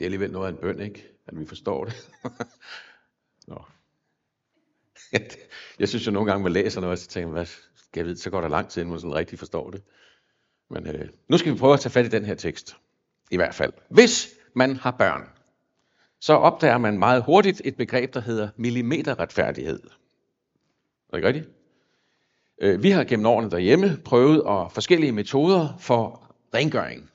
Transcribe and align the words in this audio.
Det 0.00 0.04
er 0.04 0.06
alligevel 0.06 0.30
noget 0.32 0.46
af 0.46 0.50
en 0.50 0.56
bøn, 0.56 0.80
ikke? 0.80 1.08
At 1.26 1.40
vi 1.40 1.46
forstår 1.46 1.84
det. 1.84 2.10
Nå. 3.48 3.62
Jeg 5.78 5.88
synes 5.88 6.06
jo 6.06 6.12
nogle 6.12 6.30
gange, 6.30 6.42
man 6.42 6.52
læser 6.52 6.80
noget, 6.80 6.98
så 6.98 7.08
tænker 7.08 7.26
man, 7.26 7.34
hvad 7.34 7.46
skal 7.46 8.00
jeg 8.00 8.04
vide, 8.04 8.16
så 8.16 8.30
går 8.30 8.40
der 8.40 8.48
lang 8.48 8.68
tid, 8.68 8.82
inden 8.82 8.90
man 8.90 9.00
sådan 9.00 9.14
rigtig 9.14 9.38
forstår 9.38 9.70
det. 9.70 9.82
Men 10.70 10.86
øh, 10.86 11.08
nu 11.28 11.38
skal 11.38 11.52
vi 11.52 11.58
prøve 11.58 11.74
at 11.74 11.80
tage 11.80 11.92
fat 11.92 12.06
i 12.06 12.08
den 12.08 12.24
her 12.24 12.34
tekst. 12.34 12.76
I 13.30 13.36
hvert 13.36 13.54
fald. 13.54 13.72
Hvis 13.88 14.28
man 14.54 14.76
har 14.76 14.90
børn, 14.90 15.28
så 16.20 16.32
opdager 16.32 16.78
man 16.78 16.98
meget 16.98 17.22
hurtigt 17.22 17.62
et 17.64 17.76
begreb, 17.76 18.14
der 18.14 18.20
hedder 18.20 18.48
millimeterretfærdighed. 18.56 19.80
Er 19.82 21.10
det 21.10 21.18
ikke 21.18 21.28
rigtigt? 21.28 21.48
Øh, 22.62 22.82
vi 22.82 22.90
har 22.90 23.04
gennem 23.04 23.26
årene 23.26 23.50
derhjemme 23.50 24.00
prøvet 24.04 24.42
og 24.42 24.72
forskellige 24.72 25.12
metoder 25.12 25.76
for 25.78 26.32
rengøring. 26.54 27.09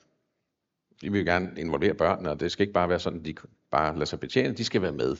Vi 1.00 1.08
vil 1.08 1.24
gerne 1.24 1.52
involvere 1.56 1.94
børnene, 1.94 2.30
og 2.30 2.40
det 2.40 2.52
skal 2.52 2.62
ikke 2.62 2.72
bare 2.72 2.88
være 2.88 2.98
sådan, 2.98 3.18
at 3.18 3.26
de 3.26 3.34
bare 3.70 3.94
lader 3.94 4.04
sig 4.04 4.20
betjene, 4.20 4.54
de 4.54 4.64
skal 4.64 4.82
være 4.82 4.92
med. 4.92 5.16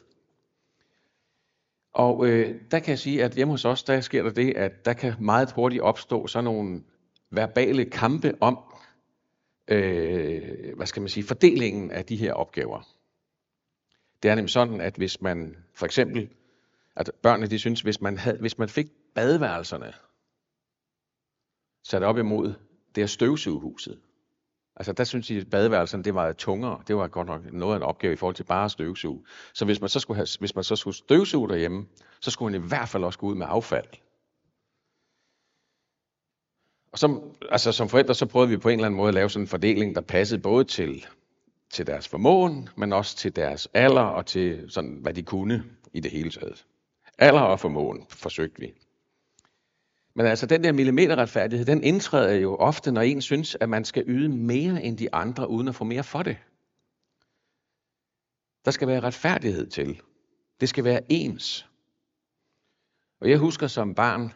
Og 1.92 2.27
øh, 2.27 2.60
der 2.70 2.78
kan 2.78 2.91
jeg 2.91 2.98
sige, 2.98 3.24
at 3.24 3.32
hjemme 3.32 3.52
hos 3.52 3.64
os, 3.64 3.82
der 3.82 4.01
sker 4.01 4.23
der 4.23 4.30
det, 4.30 4.56
at 4.56 4.84
der 4.84 4.92
kan 4.92 5.15
meget 5.20 5.52
hurtigt 5.52 5.82
opstå 5.82 6.27
sådan 6.27 6.45
nogle 6.45 6.82
verbale 7.30 7.84
kampe 7.84 8.34
om, 8.41 8.59
øh, 9.68 10.77
hvad 10.77 10.87
skal 10.87 11.02
man 11.02 11.09
sige, 11.09 11.24
fordelingen 11.24 11.90
af 11.90 12.04
de 12.04 12.16
her 12.16 12.32
opgaver. 12.32 12.88
Det 14.23 14.30
er 14.30 14.34
nemlig 14.34 14.51
sådan, 14.51 14.80
at 14.80 14.96
hvis 14.96 15.23
man 15.23 15.56
for 15.74 15.87
eksempel, 15.87 16.29
at 16.96 17.10
børnene 17.23 17.46
de 17.46 17.59
synes, 17.59 17.80
hvis 17.80 18.01
man, 18.01 18.18
havde, 18.18 18.38
hvis 18.38 18.59
man 18.59 18.68
fik 18.68 18.87
badeværelserne 19.15 19.93
sat 21.82 22.02
op 22.02 22.18
imod 22.18 22.46
det 22.95 23.02
her 23.02 23.06
støvsugehuset, 23.06 24.01
Altså 24.77 24.93
der 24.93 25.05
synes 25.05 25.30
jeg, 25.30 25.39
at 25.39 25.51
badeværelserne 25.51 26.05
det 26.05 26.15
var 26.15 26.33
tungere. 26.33 26.83
Det 26.89 26.97
var 26.97 27.09
godt 27.09 27.27
nok 27.27 27.53
noget 27.53 27.73
af 27.73 27.77
en 27.77 27.83
opgave 27.83 28.12
i 28.12 28.16
forhold 28.16 28.35
til 28.35 28.45
bare 28.45 28.65
at 28.65 28.71
støvsuge. 28.71 29.25
Så 29.55 29.65
hvis 29.65 29.80
man 29.80 29.89
så 29.89 30.01
skulle, 30.01 30.16
have, 30.16 30.27
hvis 30.39 30.55
man 30.55 30.65
så 30.65 30.77
skulle 30.77 30.97
støvsuge 30.97 31.49
derhjemme, 31.49 31.87
så 32.21 32.30
skulle 32.30 32.52
man 32.52 32.65
i 32.65 32.68
hvert 32.68 32.88
fald 32.88 33.05
også 33.05 33.18
gå 33.18 33.27
ud 33.27 33.35
med 33.35 33.46
affald. 33.49 33.87
Og 36.93 36.99
som, 36.99 37.37
altså 37.51 37.73
som 37.73 37.88
forældre, 37.88 38.15
så 38.15 38.27
prøvede 38.27 38.51
vi 38.51 38.57
på 38.57 38.68
en 38.68 38.74
eller 38.79 38.87
anden 38.87 38.96
måde 38.96 39.09
at 39.09 39.15
lave 39.15 39.30
sådan 39.30 39.43
en 39.45 39.49
fordeling, 39.49 39.95
der 39.95 40.01
passede 40.01 40.43
både 40.43 40.65
til, 40.65 41.07
til 41.71 41.87
deres 41.87 42.09
formåen, 42.09 42.68
men 42.77 42.93
også 42.93 43.16
til 43.16 43.37
deres 43.37 43.68
alder 43.74 44.02
og 44.02 44.27
til 44.27 44.65
sådan, 44.68 44.99
hvad 45.02 45.15
de 45.15 45.23
kunne 45.23 45.65
i 45.93 46.01
det 46.01 46.11
hele 46.11 46.30
taget. 46.30 46.66
Alder 47.18 47.40
og 47.40 47.61
formåen 47.61 48.07
forsøgte 48.09 48.61
vi. 48.61 48.74
Men 50.16 50.26
altså 50.26 50.46
den 50.46 50.64
der 50.64 50.72
millimeterretfærdighed, 50.72 51.66
den 51.66 51.82
indtræder 51.82 52.34
jo 52.34 52.56
ofte, 52.56 52.92
når 52.92 53.00
en 53.00 53.22
synes, 53.22 53.56
at 53.60 53.68
man 53.68 53.84
skal 53.84 54.04
yde 54.06 54.28
mere 54.28 54.82
end 54.82 54.98
de 54.98 55.14
andre, 55.14 55.48
uden 55.48 55.68
at 55.68 55.74
få 55.74 55.84
mere 55.84 56.04
for 56.04 56.22
det. 56.22 56.36
Der 58.64 58.70
skal 58.70 58.88
være 58.88 59.00
retfærdighed 59.00 59.66
til. 59.66 60.00
Det 60.60 60.68
skal 60.68 60.84
være 60.84 61.12
ens. 61.12 61.68
Og 63.20 63.30
jeg 63.30 63.38
husker 63.38 63.66
som 63.66 63.94
barn, 63.94 64.32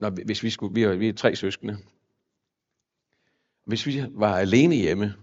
når, 0.00 0.10
hvis 0.10 0.42
vi, 0.42 0.50
skulle, 0.50 0.74
vi, 0.74 0.82
er, 0.82 0.94
vi 0.94 1.08
er 1.08 1.12
tre 1.12 1.36
søskende, 1.36 1.78
hvis 3.64 3.86
vi 3.86 4.04
var 4.10 4.36
alene 4.36 4.74
hjemme, 4.74 5.14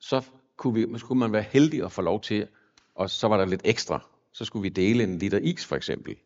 så 0.00 0.24
kunne, 0.56 0.74
vi, 0.74 0.98
så 0.98 1.06
kunne 1.06 1.18
man 1.18 1.32
være 1.32 1.42
heldig 1.42 1.84
at 1.84 1.92
få 1.92 2.02
lov 2.02 2.20
til, 2.20 2.48
og 2.94 3.10
så 3.10 3.28
var 3.28 3.36
der 3.36 3.44
lidt 3.44 3.62
ekstra. 3.64 4.08
Så 4.32 4.44
skulle 4.44 4.62
vi 4.62 4.68
dele 4.68 5.04
en 5.04 5.18
liter 5.18 5.38
is 5.38 5.64
for 5.64 5.76
eksempel. 5.76 6.16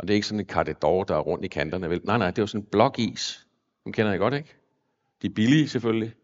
Og 0.00 0.08
det 0.08 0.14
er 0.14 0.14
ikke 0.14 0.26
sådan 0.26 0.40
en 0.40 0.46
cartedor, 0.46 1.04
der 1.04 1.14
er 1.14 1.20
rundt 1.20 1.44
i 1.44 1.48
kanterne. 1.48 1.90
Vel? 1.90 2.00
Nej, 2.04 2.18
nej, 2.18 2.30
det 2.30 2.42
var 2.42 2.46
sådan 2.46 2.60
en 2.60 2.66
blokis. 2.66 3.46
Dem 3.84 3.92
kender 3.92 4.12
I 4.12 4.16
godt, 4.16 4.34
ikke? 4.34 4.56
De 5.22 5.26
er 5.26 5.30
billige 5.30 5.68
selvfølgelig. 5.68 6.14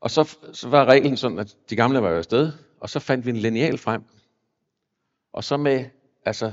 Og 0.00 0.10
så, 0.10 0.38
så 0.52 0.68
var 0.68 0.84
reglen 0.84 1.16
sådan, 1.16 1.38
at 1.38 1.56
de 1.70 1.76
gamle 1.76 2.02
var 2.02 2.10
jo 2.10 2.16
afsted, 2.16 2.52
og 2.80 2.90
så 2.90 3.00
fandt 3.00 3.26
vi 3.26 3.30
en 3.30 3.36
lineal 3.36 3.78
frem. 3.78 4.02
Og 5.32 5.44
så 5.44 5.56
med 5.56 5.84
altså, 6.24 6.52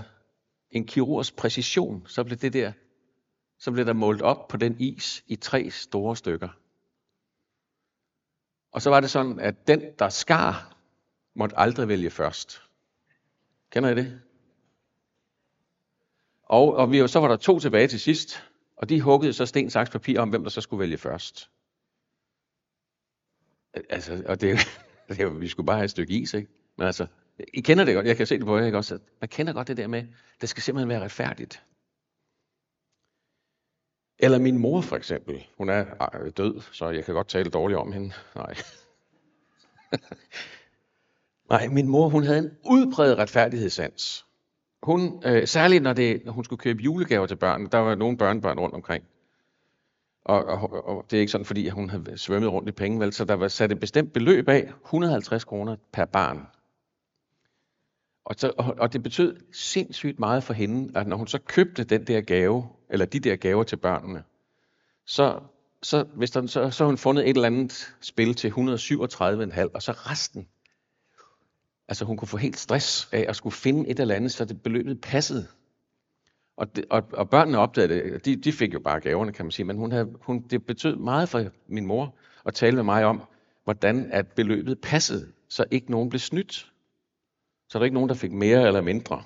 en 0.72 0.86
kirurgs 0.88 1.32
præcision, 1.32 2.04
så 2.08 2.24
blev 2.24 2.38
det 2.38 2.54
der, 2.54 2.72
så 3.58 3.72
blev 3.72 3.86
der 3.86 3.94
målt 3.94 4.22
op 4.22 4.48
på 4.48 4.58
den 4.58 4.80
is 4.80 5.24
i 5.28 5.36
tre 5.36 5.70
store 5.70 6.16
stykker. 6.16 6.50
Og 8.72 8.82
så 8.82 8.90
var 8.90 9.00
det 9.00 9.10
sådan, 9.10 9.40
at 9.40 9.68
den, 9.68 9.82
der 10.00 10.10
skar, 10.10 10.78
måtte 11.36 11.60
aldrig 11.60 11.88
vælge 11.88 12.10
først. 12.10 12.62
Kender 13.72 13.90
I 13.90 13.96
det? 13.96 14.22
Og, 16.46 16.76
og 16.76 16.92
vi, 16.92 17.08
så 17.08 17.20
var 17.20 17.28
der 17.28 17.36
to 17.36 17.60
tilbage 17.60 17.88
til 17.88 18.00
sidst, 18.00 18.44
og 18.78 18.90
de 18.90 19.02
huggede 19.02 19.34
så 19.34 19.46
sten, 19.46 19.70
saks, 19.70 19.90
papir 19.90 20.20
om, 20.20 20.30
hvem 20.30 20.44
der 20.44 20.50
så 20.50 20.62
skulle 20.62 20.80
vælge 20.80 20.98
først. 20.98 21.50
Altså, 23.90 24.24
og 24.26 24.42
det, 24.42 24.60
det, 25.10 25.42
vi 25.42 25.48
skulle 25.48 25.66
bare 25.66 25.76
have 25.76 25.86
et 25.86 25.92
stykke 25.92 26.14
is, 26.14 26.34
ikke? 26.34 26.50
Men 26.78 26.88
altså, 26.88 27.08
I 27.54 27.62
kender 27.62 27.86
det 27.86 27.96
godt, 27.96 28.06
jeg 28.06 28.18
kan 28.18 28.28
se 28.28 28.38
det 28.38 28.46
på 28.46 28.58
jer, 28.58 28.66
ikke 28.66 28.78
også? 28.78 29.00
Man 29.22 29.28
kender 29.30 29.54
godt 29.54 29.68
det 29.68 29.78
der 29.78 29.88
med, 29.88 30.08
det 30.42 30.50
skal 30.50 30.64
simpelthen 30.64 30.90
være 30.90 31.04
retfærdigt. 31.04 31.64
Eller 34.20 34.40
min 34.40 34.58
mor 34.58 34.82
for 34.82 34.96
eksempel. 34.96 35.48
Hun 35.58 35.70
er 35.70 36.30
død, 36.38 36.62
så 36.72 36.90
jeg 36.90 37.06
kan 37.06 37.14
godt 37.14 37.28
tale 37.28 37.50
dårligt 37.50 37.80
om 37.80 37.92
hende. 37.92 38.14
Nej. 38.36 38.56
Nej, 41.50 41.68
min 41.68 41.88
mor, 41.88 42.10
hun 42.10 42.24
havde 42.24 42.40
en 42.40 42.58
udbredt 42.66 43.18
retfærdighedssans 43.18 44.25
hun, 44.86 45.22
øh, 45.26 45.48
særligt 45.48 45.84
når, 45.84 45.94
det, 45.94 46.22
når 46.26 46.32
hun 46.32 46.44
skulle 46.44 46.60
købe 46.60 46.84
julegaver 46.84 47.26
til 47.26 47.36
børn, 47.36 47.66
der 47.66 47.78
var 47.78 47.96
nogle 47.96 48.18
børnebørn 48.18 48.60
rundt 48.60 48.76
omkring. 48.76 49.04
Og, 50.26 50.46
og, 50.46 50.88
og 50.88 51.06
det 51.12 51.18
er 51.18 51.22
ikke 51.22 51.32
sådan, 51.32 51.46
fordi 51.46 51.70
hun 51.70 51.90
havde 51.90 52.18
svømmet 52.18 52.52
rundt 52.52 52.70
i 52.70 52.72
penge, 52.72 53.00
vel? 53.00 53.14
så 53.14 53.26
der 53.26 53.34
var 53.34 53.48
sat 53.48 53.72
et 53.72 53.80
bestemt 53.80 54.14
beløb 54.14 54.50
af, 54.50 54.72
150 54.84 55.44
kroner 55.44 55.76
per 55.94 56.06
barn. 56.06 56.48
Og, 58.26 58.36
så, 58.38 58.52
og, 58.58 58.76
og 58.78 58.94
det 58.94 59.04
betød 59.04 59.38
sindssygt 59.52 60.20
meget 60.20 60.44
for 60.44 60.54
hende, 60.54 61.00
at 61.00 61.08
når 61.08 61.18
hun 61.18 61.28
så 61.28 61.40
købte 61.40 61.84
den 61.84 62.08
der 62.08 62.22
gave, 62.22 62.70
eller 62.90 63.06
de 63.06 63.20
der 63.20 63.36
gaver 63.36 63.64
til 63.64 63.78
børnene, 63.78 64.24
så, 65.06 65.40
så, 65.84 66.04
hvis 66.04 66.32
der, 66.32 66.48
så, 66.48 66.70
så 66.70 66.86
hun 66.86 66.98
fundet 66.98 67.30
et 67.30 67.36
eller 67.36 67.48
andet 67.48 67.96
spil 68.02 68.34
til 68.34 68.50
137,5, 68.50 68.56
og 69.74 69.82
så 69.82 69.92
resten, 69.92 70.48
Altså 71.88 72.06
hun 72.06 72.18
kunne 72.18 72.28
få 72.28 72.38
helt 72.38 72.58
stress 72.58 73.10
af 73.12 73.26
at 73.28 73.36
skulle 73.36 73.54
finde 73.54 73.90
et 73.90 74.00
eller 74.00 74.16
andet, 74.16 74.32
så 74.32 74.46
det 74.46 74.62
beløbet 74.62 75.02
passede. 75.02 75.48
Og, 76.58 76.76
det, 76.76 76.86
og, 76.90 77.04
og 77.14 77.30
børnene 77.30 77.58
opdagede 77.58 77.94
det. 77.94 78.26
De, 78.26 78.36
de 78.36 78.52
fik 78.52 78.74
jo 78.74 78.80
bare 78.80 79.00
gaverne, 79.00 79.32
kan 79.32 79.46
man 79.46 79.52
sige. 79.52 79.66
Men 79.66 79.78
hun 79.78 79.92
havde, 79.92 80.14
hun, 80.22 80.42
det 80.50 80.66
betød 80.66 80.96
meget 80.96 81.30
for 81.30 81.46
min 81.68 81.86
mor 81.86 82.16
at 82.46 82.54
tale 82.54 82.76
med 82.76 82.84
mig 82.84 83.06
om, 83.06 83.22
hvordan 83.64 84.12
at 84.12 84.28
beløbet 84.28 84.82
passede, 84.82 85.32
så 85.50 85.66
ikke 85.72 85.92
nogen 85.92 86.10
blev 86.10 86.20
snydt. 86.20 86.72
Så 87.70 87.78
der 87.78 87.80
er 87.80 87.84
ikke 87.84 87.94
nogen, 87.94 88.10
der 88.10 88.16
fik 88.16 88.32
mere 88.32 88.68
eller 88.68 88.82
mindre. 88.82 89.24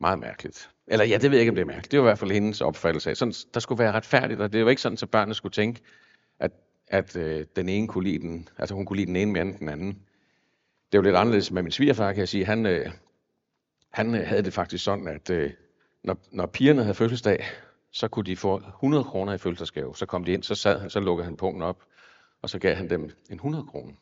Meget 0.00 0.18
mærkeligt. 0.18 0.70
Eller 0.86 1.04
ja, 1.04 1.18
det 1.18 1.30
ved 1.30 1.38
jeg 1.38 1.40
ikke, 1.40 1.50
om 1.50 1.54
det 1.54 1.62
er 1.62 1.66
mærkeligt. 1.66 1.92
Det 1.92 1.98
var 1.98 2.04
i 2.04 2.08
hvert 2.08 2.18
fald 2.18 2.30
hendes 2.30 2.60
opfattelse 2.60 3.10
af. 3.10 3.16
Sådan, 3.16 3.34
der 3.54 3.60
skulle 3.60 3.78
være 3.78 3.92
retfærdigt, 3.92 4.40
og 4.40 4.52
det 4.52 4.64
var 4.64 4.70
ikke 4.70 4.82
sådan, 4.82 4.98
at 5.02 5.10
børnene 5.10 5.34
skulle 5.34 5.52
tænke, 5.52 5.80
at, 6.38 6.52
at 6.88 7.16
øh, 7.16 7.46
den 7.56 7.68
ene 7.68 7.88
kunne 7.88 8.04
lide 8.04 8.18
den, 8.18 8.48
altså 8.58 8.74
hun 8.74 8.86
kunne 8.86 8.96
lide 8.96 9.06
den 9.06 9.16
ene 9.16 9.32
mere 9.32 9.42
end 9.42 9.58
den 9.58 9.68
anden. 9.68 9.98
Det 10.92 10.98
var 10.98 11.04
lidt 11.04 11.16
anderledes 11.16 11.50
med 11.50 11.62
min 11.62 11.72
svigerfar, 11.72 12.12
kan 12.12 12.20
jeg 12.20 12.28
sige. 12.28 12.44
Han, 12.44 12.66
øh, 12.66 12.92
han 13.90 14.14
øh, 14.14 14.26
havde 14.26 14.42
det 14.42 14.52
faktisk 14.52 14.84
sådan, 14.84 15.08
at 15.08 15.30
øh, 15.30 15.52
når, 16.04 16.18
når 16.30 16.46
pigerne 16.46 16.82
havde 16.82 16.94
fødselsdag, 16.94 17.46
så 17.90 18.08
kunne 18.08 18.24
de 18.24 18.36
få 18.36 18.56
100 18.56 19.04
kroner 19.04 19.32
i 19.32 19.38
fødselsdagsgave. 19.38 19.96
Så 19.96 20.06
kom 20.06 20.24
de 20.24 20.32
ind, 20.32 20.42
så 20.42 20.54
sad 20.54 20.78
han, 20.80 20.90
så 20.90 21.00
lukkede 21.00 21.24
han 21.24 21.36
punkten 21.36 21.62
op, 21.62 21.82
og 22.42 22.50
så 22.50 22.58
gav 22.58 22.74
han 22.74 22.90
dem 22.90 23.02
en 23.30 23.34
100 23.34 23.64
kroner. 23.64 23.94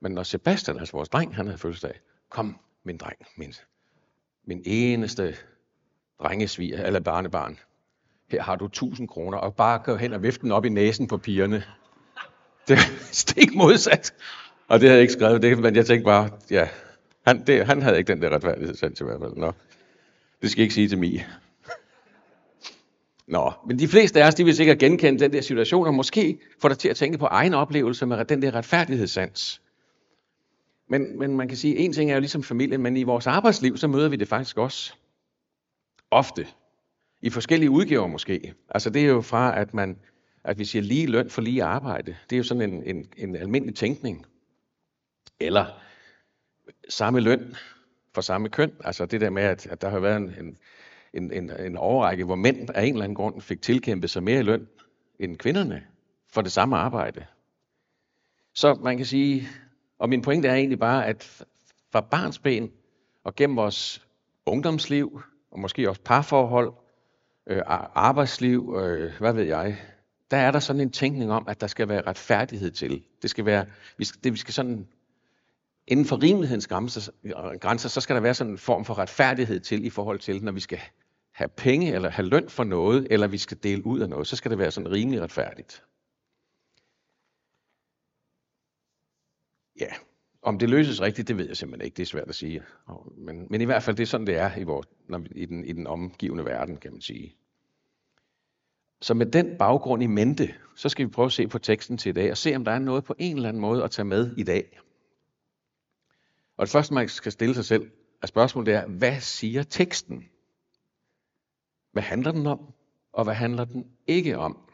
Men 0.00 0.12
når 0.12 0.22
Sebastian, 0.22 0.78
altså 0.78 0.92
vores 0.92 1.08
dreng, 1.08 1.36
han 1.36 1.46
havde 1.46 1.58
fødselsdag, 1.58 2.00
kom 2.30 2.58
min 2.84 2.96
dreng, 2.96 3.16
min, 3.36 3.54
min 4.44 4.62
eneste 4.64 5.36
drengesviger, 6.22 6.84
eller 6.84 7.00
barnebarn. 7.00 7.58
Her 8.30 8.42
har 8.42 8.56
du 8.56 8.64
1000 8.66 9.08
kroner, 9.08 9.38
og 9.38 9.56
bare 9.56 9.78
gå 9.78 9.96
hen 9.96 10.12
og 10.12 10.22
vifte 10.22 10.42
den 10.42 10.52
op 10.52 10.64
i 10.64 10.68
næsen 10.68 11.06
på 11.08 11.16
pigerne. 11.16 11.64
Det 12.68 12.74
er 12.74 13.04
stik 13.12 13.54
modsat. 13.54 14.14
Og 14.68 14.80
det 14.80 14.88
havde 14.88 14.96
jeg 14.96 15.02
ikke 15.02 15.12
skrevet, 15.12 15.42
det, 15.42 15.58
men 15.58 15.76
jeg 15.76 15.86
tænkte 15.86 16.04
bare, 16.04 16.30
ja, 16.50 16.68
han, 17.26 17.46
det, 17.46 17.66
han 17.66 17.82
havde 17.82 17.98
ikke 17.98 18.12
den 18.12 18.22
der 18.22 18.30
retfærdighedssans 18.30 19.00
i 19.00 19.04
hvert 19.04 19.20
fald. 19.20 19.36
Nå, 19.36 19.52
det 20.42 20.50
skal 20.50 20.60
jeg 20.60 20.64
ikke 20.64 20.74
sige 20.74 20.88
til 20.88 20.98
mig. 20.98 21.26
Nå, 23.26 23.52
men 23.66 23.78
de 23.78 23.88
fleste 23.88 24.22
af 24.22 24.28
os, 24.28 24.34
de 24.34 24.44
vil 24.44 24.56
sikkert 24.56 24.78
genkende 24.78 25.20
den 25.20 25.32
der 25.32 25.40
situation, 25.40 25.86
og 25.86 25.94
måske 25.94 26.38
få 26.58 26.68
dig 26.68 26.78
til 26.78 26.88
at 26.88 26.96
tænke 26.96 27.18
på 27.18 27.26
egen 27.26 27.54
oplevelse 27.54 28.06
med 28.06 28.24
den 28.24 28.42
der 28.42 28.54
retfærdighedssans. 28.54 29.62
Men, 30.88 31.18
men 31.18 31.36
man 31.36 31.48
kan 31.48 31.56
sige, 31.56 31.74
at 31.74 31.84
en 31.84 31.92
ting 31.92 32.10
er 32.10 32.14
jo 32.14 32.20
ligesom 32.20 32.42
familien, 32.42 32.82
men 32.82 32.96
i 32.96 33.02
vores 33.02 33.26
arbejdsliv, 33.26 33.76
så 33.76 33.88
møder 33.88 34.08
vi 34.08 34.16
det 34.16 34.28
faktisk 34.28 34.58
også. 34.58 34.94
Ofte. 36.10 36.46
I 37.22 37.30
forskellige 37.30 37.70
udgaver 37.70 38.06
måske. 38.06 38.54
Altså 38.70 38.90
det 38.90 39.02
er 39.02 39.06
jo 39.06 39.20
fra, 39.20 39.60
at, 39.60 39.74
man, 39.74 39.96
at 40.44 40.58
vi 40.58 40.64
siger 40.64 40.82
lige 40.82 41.06
løn 41.06 41.30
for 41.30 41.42
lige 41.42 41.64
arbejde. 41.64 42.16
Det 42.30 42.36
er 42.36 42.38
jo 42.38 42.44
sådan 42.44 42.72
en, 42.72 42.82
en, 42.96 43.06
en 43.16 43.36
almindelig 43.36 43.74
tænkning. 43.74 44.26
Eller 45.40 45.66
samme 46.88 47.20
løn 47.20 47.54
for 48.14 48.20
samme 48.20 48.48
køn. 48.48 48.72
Altså 48.84 49.06
det 49.06 49.20
der 49.20 49.30
med, 49.30 49.42
at, 49.42 49.66
at 49.66 49.82
der 49.82 49.88
har 49.88 49.98
været 49.98 50.16
en, 50.16 50.58
en, 51.12 51.32
en, 51.32 51.50
en 51.60 51.76
overrække, 51.76 52.24
hvor 52.24 52.34
mænd 52.34 52.70
af 52.70 52.82
en 52.84 52.92
eller 52.92 53.04
anden 53.04 53.16
grund 53.16 53.40
fik 53.40 53.62
tilkæmpet 53.62 54.10
sig 54.10 54.22
mere 54.22 54.40
i 54.40 54.42
løn 54.42 54.68
end 55.18 55.36
kvinderne 55.36 55.86
for 56.28 56.42
det 56.42 56.52
samme 56.52 56.76
arbejde. 56.76 57.26
Så 58.54 58.74
man 58.74 58.96
kan 58.96 59.06
sige, 59.06 59.48
Og 59.98 60.08
min 60.08 60.22
pointe 60.22 60.48
er 60.48 60.54
egentlig 60.54 60.78
bare, 60.78 61.06
at 61.06 61.44
fra 61.92 62.00
barns 62.00 62.38
ben 62.38 62.70
og 63.24 63.34
gennem 63.34 63.56
vores 63.56 64.06
ungdomsliv, 64.46 65.22
og 65.50 65.60
måske 65.60 65.88
også 65.88 66.00
parforhold, 66.04 66.72
øh, 67.46 67.62
arbejdsliv, 67.94 68.76
øh, 68.78 69.12
hvad 69.18 69.32
ved 69.32 69.44
jeg, 69.44 69.78
der 70.30 70.36
er 70.36 70.50
der 70.50 70.58
sådan 70.58 70.80
en 70.80 70.90
tænkning 70.90 71.32
om, 71.32 71.48
at 71.48 71.60
der 71.60 71.66
skal 71.66 71.88
være 71.88 72.02
retfærdighed 72.02 72.70
til. 72.70 73.04
Det 73.22 73.30
skal 73.30 73.44
være, 73.44 73.66
vi 73.98 74.04
skal, 74.04 74.24
det, 74.24 74.32
vi 74.32 74.38
skal 74.38 74.54
sådan, 74.54 74.88
inden 75.86 76.06
for 76.06 76.22
rimelighedens 76.22 76.66
grænser, 76.66 77.12
øh, 77.24 77.32
grænser, 77.60 77.88
så 77.88 78.00
skal 78.00 78.16
der 78.16 78.22
være 78.22 78.34
sådan 78.34 78.52
en 78.52 78.58
form 78.58 78.84
for 78.84 78.98
retfærdighed 78.98 79.60
til 79.60 79.84
i 79.84 79.90
forhold 79.90 80.18
til, 80.18 80.44
når 80.44 80.52
vi 80.52 80.60
skal 80.60 80.80
have 81.32 81.48
penge 81.48 81.94
eller 81.94 82.10
have 82.10 82.28
løn 82.28 82.48
for 82.48 82.64
noget, 82.64 83.06
eller 83.10 83.26
vi 83.26 83.38
skal 83.38 83.58
dele 83.62 83.86
ud 83.86 84.00
af 84.00 84.08
noget, 84.08 84.26
så 84.26 84.36
skal 84.36 84.50
det 84.50 84.58
være 84.58 84.70
sådan 84.70 84.90
rimelig 84.90 85.20
retfærdigt. 85.22 85.84
Ja, 89.80 89.92
om 90.42 90.58
det 90.58 90.70
løses 90.70 91.02
rigtigt, 91.02 91.28
det 91.28 91.36
ved 91.36 91.46
jeg 91.46 91.56
simpelthen 91.56 91.84
ikke. 91.84 91.96
Det 91.96 92.02
er 92.02 92.06
svært 92.06 92.28
at 92.28 92.34
sige. 92.34 92.62
Men, 93.16 93.46
men 93.50 93.60
i 93.60 93.64
hvert 93.64 93.82
fald, 93.82 93.96
det 93.96 94.02
er 94.02 94.06
sådan, 94.06 94.26
det 94.26 94.36
er 94.36 94.56
i, 94.56 94.62
vores, 94.62 94.86
når 95.08 95.24
i, 95.30 95.46
den, 95.46 95.64
i 95.64 95.72
den 95.72 95.86
omgivende 95.86 96.44
verden, 96.44 96.76
kan 96.76 96.92
man 96.92 97.00
sige. 97.00 97.36
Så 99.00 99.14
med 99.14 99.26
den 99.26 99.58
baggrund 99.58 100.02
i 100.02 100.06
mente, 100.06 100.54
så 100.76 100.88
skal 100.88 101.06
vi 101.06 101.10
prøve 101.10 101.26
at 101.26 101.32
se 101.32 101.48
på 101.48 101.58
teksten 101.58 101.98
til 101.98 102.10
i 102.10 102.12
dag, 102.12 102.30
og 102.30 102.36
se 102.36 102.56
om 102.56 102.64
der 102.64 102.72
er 102.72 102.78
noget 102.78 103.04
på 103.04 103.14
en 103.18 103.36
eller 103.36 103.48
anden 103.48 103.60
måde 103.60 103.84
at 103.84 103.90
tage 103.90 104.06
med 104.06 104.36
i 104.36 104.42
dag. 104.42 104.78
Og 106.56 106.66
det 106.66 106.72
første, 106.72 106.94
man 106.94 107.08
skal 107.08 107.32
stille 107.32 107.54
sig 107.54 107.64
selv, 107.64 107.90
er 108.22 108.26
spørgsmålet 108.26 108.74
er, 108.74 108.86
hvad 108.86 109.20
siger 109.20 109.62
teksten? 109.62 110.28
Hvad 111.92 112.02
handler 112.02 112.32
den 112.32 112.46
om, 112.46 112.74
og 113.12 113.24
hvad 113.24 113.34
handler 113.34 113.64
den 113.64 113.96
ikke 114.06 114.38
om? 114.38 114.70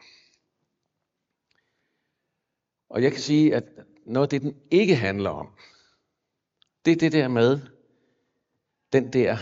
Og 2.89 3.03
jeg 3.03 3.11
kan 3.11 3.21
sige, 3.21 3.55
at 3.55 3.63
noget 4.05 4.25
af 4.25 4.29
det, 4.29 4.41
den 4.41 4.61
ikke 4.71 4.95
handler 4.95 5.29
om, 5.29 5.49
det 6.85 6.91
er 6.91 6.95
det 6.95 7.11
der 7.11 7.27
med, 7.27 7.59
den 8.93 9.13
der, 9.13 9.37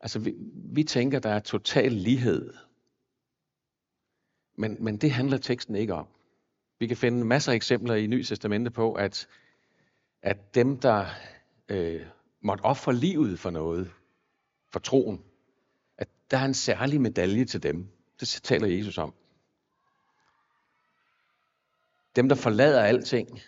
altså 0.00 0.18
vi, 0.18 0.34
vi 0.54 0.84
tænker, 0.84 1.18
der 1.18 1.30
er 1.30 1.40
total 1.40 1.92
lighed. 1.92 2.54
Men, 4.54 4.76
men 4.84 4.96
det 4.96 5.10
handler 5.10 5.38
teksten 5.38 5.76
ikke 5.76 5.94
om. 5.94 6.06
Vi 6.78 6.86
kan 6.86 6.96
finde 6.96 7.24
masser 7.24 7.52
af 7.52 7.56
eksempler 7.56 7.94
i 7.94 8.06
Nye 8.06 8.24
Testamente 8.24 8.70
på, 8.70 8.92
at, 8.94 9.28
at 10.22 10.54
dem, 10.54 10.80
der 10.80 11.06
øh, 11.68 12.06
måtte 12.40 12.62
ofre 12.62 12.94
livet 12.94 13.38
for 13.38 13.50
noget, 13.50 13.90
for 14.72 14.78
troen, 14.78 15.24
at 15.98 16.08
der 16.30 16.38
er 16.38 16.44
en 16.44 16.54
særlig 16.54 17.00
medalje 17.00 17.44
til 17.44 17.62
dem. 17.62 17.88
Det 18.20 18.28
taler 18.28 18.66
Jesus 18.66 18.98
om. 18.98 19.14
Dem, 22.16 22.28
der 22.28 22.36
forlader 22.36 22.82
alting, 22.82 23.40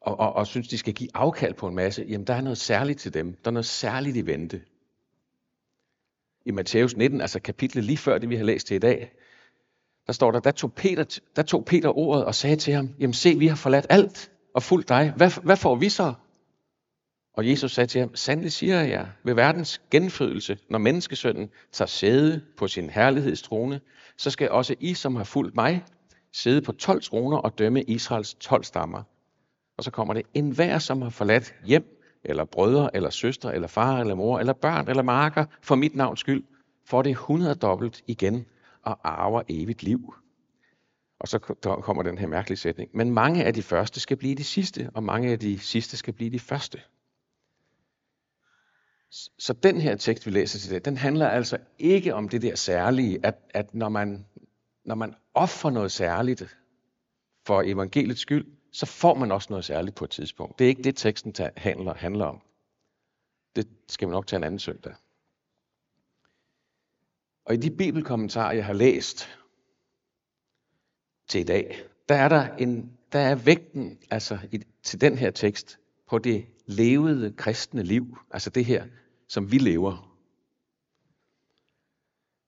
og, 0.00 0.20
og, 0.20 0.32
og 0.32 0.46
synes, 0.46 0.68
de 0.68 0.78
skal 0.78 0.94
give 0.94 1.10
afkald 1.14 1.54
på 1.54 1.68
en 1.68 1.74
masse, 1.74 2.06
jamen 2.08 2.26
der 2.26 2.34
er 2.34 2.40
noget 2.40 2.58
særligt 2.58 3.00
til 3.00 3.14
dem. 3.14 3.34
Der 3.34 3.50
er 3.50 3.52
noget 3.52 3.66
særligt 3.66 4.16
i 4.16 4.26
vente. 4.26 4.62
I 6.44 6.50
Matthæus 6.50 6.96
19, 6.96 7.20
altså 7.20 7.40
kapitlet 7.40 7.84
lige 7.84 7.96
før 7.96 8.18
det, 8.18 8.30
vi 8.30 8.36
har 8.36 8.44
læst 8.44 8.66
til 8.66 8.74
i 8.74 8.78
dag, 8.78 9.12
der 10.06 10.12
står 10.12 10.30
der, 10.30 10.40
der 10.40 10.50
tog 10.50 10.72
Peter, 10.72 11.20
der 11.36 11.42
tog 11.42 11.64
Peter 11.64 11.98
ordet 11.98 12.24
og 12.24 12.34
sagde 12.34 12.56
til 12.56 12.74
ham, 12.74 12.94
jamen 12.98 13.14
se, 13.14 13.34
vi 13.38 13.46
har 13.46 13.56
forladt 13.56 13.86
alt 13.90 14.33
og 14.54 14.62
fulgt 14.62 14.88
dig. 14.88 15.12
Hvad, 15.16 15.42
hvad 15.42 15.56
får 15.56 15.74
vi 15.74 15.88
så? 15.88 16.14
Og 17.36 17.48
Jesus 17.48 17.72
sagde 17.72 17.86
til 17.86 18.00
ham, 18.00 18.14
sandelig 18.14 18.52
siger 18.52 18.82
jeg, 18.82 19.08
ved 19.24 19.34
verdens 19.34 19.82
genfødelse, 19.90 20.58
når 20.70 20.78
menneskesønnen 20.78 21.50
tager 21.72 21.86
sæde 21.86 22.42
på 22.56 22.68
sin 22.68 22.90
herlighedstrone, 22.90 23.80
så 24.16 24.30
skal 24.30 24.50
også 24.50 24.74
I, 24.80 24.94
som 24.94 25.16
har 25.16 25.24
fulgt 25.24 25.54
mig, 25.54 25.84
sidde 26.32 26.62
på 26.62 26.72
12 26.72 27.02
troner 27.02 27.36
og 27.36 27.58
dømme 27.58 27.82
Israels 27.82 28.34
12 28.34 28.64
stammer. 28.64 29.02
Og 29.78 29.84
så 29.84 29.90
kommer 29.90 30.14
det, 30.14 30.22
enhver, 30.34 30.78
som 30.78 31.02
har 31.02 31.10
forladt 31.10 31.54
hjem, 31.64 32.00
eller 32.24 32.44
brødre, 32.44 32.96
eller 32.96 33.10
søstre, 33.10 33.54
eller 33.54 33.68
far, 33.68 34.00
eller 34.00 34.14
mor, 34.14 34.38
eller 34.38 34.52
børn, 34.52 34.88
eller 34.88 35.02
marker, 35.02 35.44
for 35.62 35.74
mit 35.74 35.94
navns 35.94 36.20
skyld, 36.20 36.44
får 36.86 37.02
det 37.02 37.10
100 37.10 37.54
dobbelt 37.54 38.02
igen 38.06 38.46
og 38.82 38.98
arver 39.04 39.42
evigt 39.48 39.82
liv. 39.82 40.14
Og 41.24 41.28
så 41.28 41.38
kommer 41.82 42.02
den 42.02 42.18
her 42.18 42.26
mærkelige 42.26 42.58
sætning. 42.58 42.90
Men 42.94 43.10
mange 43.10 43.44
af 43.44 43.54
de 43.54 43.62
første 43.62 44.00
skal 44.00 44.16
blive 44.16 44.34
de 44.34 44.44
sidste, 44.44 44.90
og 44.94 45.02
mange 45.02 45.32
af 45.32 45.38
de 45.38 45.58
sidste 45.58 45.96
skal 45.96 46.14
blive 46.14 46.30
de 46.30 46.38
første. 46.38 46.80
Så 49.38 49.52
den 49.52 49.80
her 49.80 49.96
tekst, 49.96 50.26
vi 50.26 50.30
læser 50.30 50.58
til 50.58 50.70
det, 50.70 50.84
den 50.84 50.96
handler 50.96 51.28
altså 51.28 51.58
ikke 51.78 52.14
om 52.14 52.28
det 52.28 52.42
der 52.42 52.54
særlige, 52.54 53.26
at, 53.26 53.34
at 53.50 53.74
når, 53.74 53.88
man, 53.88 54.26
når 54.84 54.94
man 54.94 55.14
offrer 55.34 55.70
noget 55.70 55.92
særligt 55.92 56.56
for 57.46 57.62
evangeliets 57.62 58.20
skyld, 58.20 58.46
så 58.72 58.86
får 58.86 59.14
man 59.14 59.32
også 59.32 59.46
noget 59.50 59.64
særligt 59.64 59.96
på 59.96 60.04
et 60.04 60.10
tidspunkt. 60.10 60.58
Det 60.58 60.64
er 60.64 60.68
ikke 60.68 60.82
det, 60.82 60.96
teksten 60.96 61.34
handler, 61.56 61.94
handler 61.94 62.24
om. 62.24 62.40
Det 63.56 63.68
skal 63.88 64.08
man 64.08 64.12
nok 64.12 64.26
tage 64.26 64.38
en 64.38 64.44
anden 64.44 64.58
søndag. 64.58 64.94
Og 67.44 67.54
i 67.54 67.56
de 67.56 67.70
bibelkommentarer, 67.70 68.52
jeg 68.52 68.66
har 68.66 68.72
læst 68.72 69.28
til 71.28 71.40
i 71.40 71.44
dag, 71.44 71.78
der 72.08 72.14
er 72.14 72.28
der 72.28 72.56
en, 72.56 72.92
der 73.12 73.18
er 73.18 73.34
vægten 73.34 73.98
altså 74.10 74.38
i, 74.52 74.60
til 74.82 75.00
den 75.00 75.18
her 75.18 75.30
tekst 75.30 75.78
på 76.08 76.18
det 76.18 76.46
levede 76.66 77.32
kristne 77.32 77.82
liv, 77.82 78.18
altså 78.30 78.50
det 78.50 78.64
her 78.64 78.84
som 79.28 79.52
vi 79.52 79.58
lever. 79.58 80.14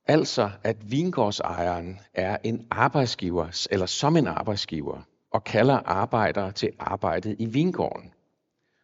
Altså, 0.06 0.50
at 0.64 0.90
vingårdsejeren 0.90 2.00
er 2.14 2.36
en 2.44 2.66
arbejdsgiver, 2.70 3.66
eller 3.70 3.86
som 3.86 4.16
en 4.16 4.26
arbejdsgiver, 4.26 5.02
og 5.30 5.44
kalder 5.44 5.74
arbejdere 5.74 6.52
til 6.52 6.72
arbejdet 6.78 7.36
i 7.38 7.46
vingården. 7.46 8.12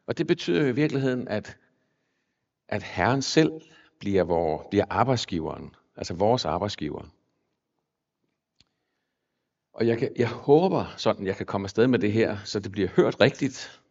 Og 0.06 0.18
det 0.18 0.26
betyder 0.26 0.62
jo 0.62 0.66
i 0.66 0.74
virkeligheden, 0.74 1.28
at, 1.28 1.58
at 2.68 2.82
Herren 2.82 3.22
selv 3.22 3.52
bliver, 4.00 4.24
vor, 4.24 4.66
bliver 4.70 4.84
arbejdsgiveren, 4.90 5.74
altså 5.96 6.14
vores 6.14 6.44
arbejdsgiver. 6.44 7.04
Og 9.72 9.86
jeg, 9.86 9.98
kan, 9.98 10.12
jeg 10.16 10.28
håber 10.28 10.94
sådan, 10.96 11.26
jeg 11.26 11.36
kan 11.36 11.46
komme 11.46 11.64
afsted 11.64 11.86
med 11.86 11.98
det 11.98 12.12
her, 12.12 12.38
så 12.44 12.60
det 12.60 12.72
bliver 12.72 12.88
hørt 12.88 13.20
rigtigt, 13.20 13.82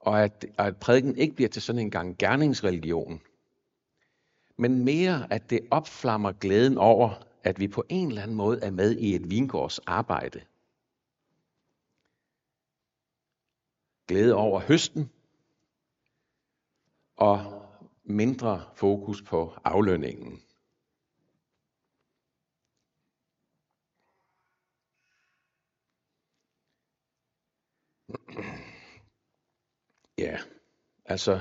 og 0.00 0.24
at, 0.24 0.46
at 0.58 0.76
prædiken 0.76 1.16
ikke 1.16 1.34
bliver 1.34 1.48
til 1.48 1.62
sådan 1.62 1.80
en 1.80 1.90
gang 1.90 2.18
gerningsreligion, 2.18 3.20
men 4.56 4.84
mere 4.84 5.32
at 5.32 5.50
det 5.50 5.60
opflammer 5.70 6.32
glæden 6.32 6.78
over, 6.78 7.26
at 7.42 7.60
vi 7.60 7.68
på 7.68 7.84
en 7.88 8.08
eller 8.08 8.22
anden 8.22 8.36
måde 8.36 8.60
er 8.62 8.70
med 8.70 8.96
i 8.96 9.14
et 9.14 9.30
vingårds 9.30 9.78
arbejde. 9.78 10.40
Glæde 14.08 14.34
over 14.34 14.60
høsten, 14.60 15.10
og 17.16 17.62
mindre 18.04 18.64
fokus 18.74 19.22
på 19.22 19.54
aflønningen. 19.64 20.42
Ja, 30.22 30.36
altså, 31.04 31.40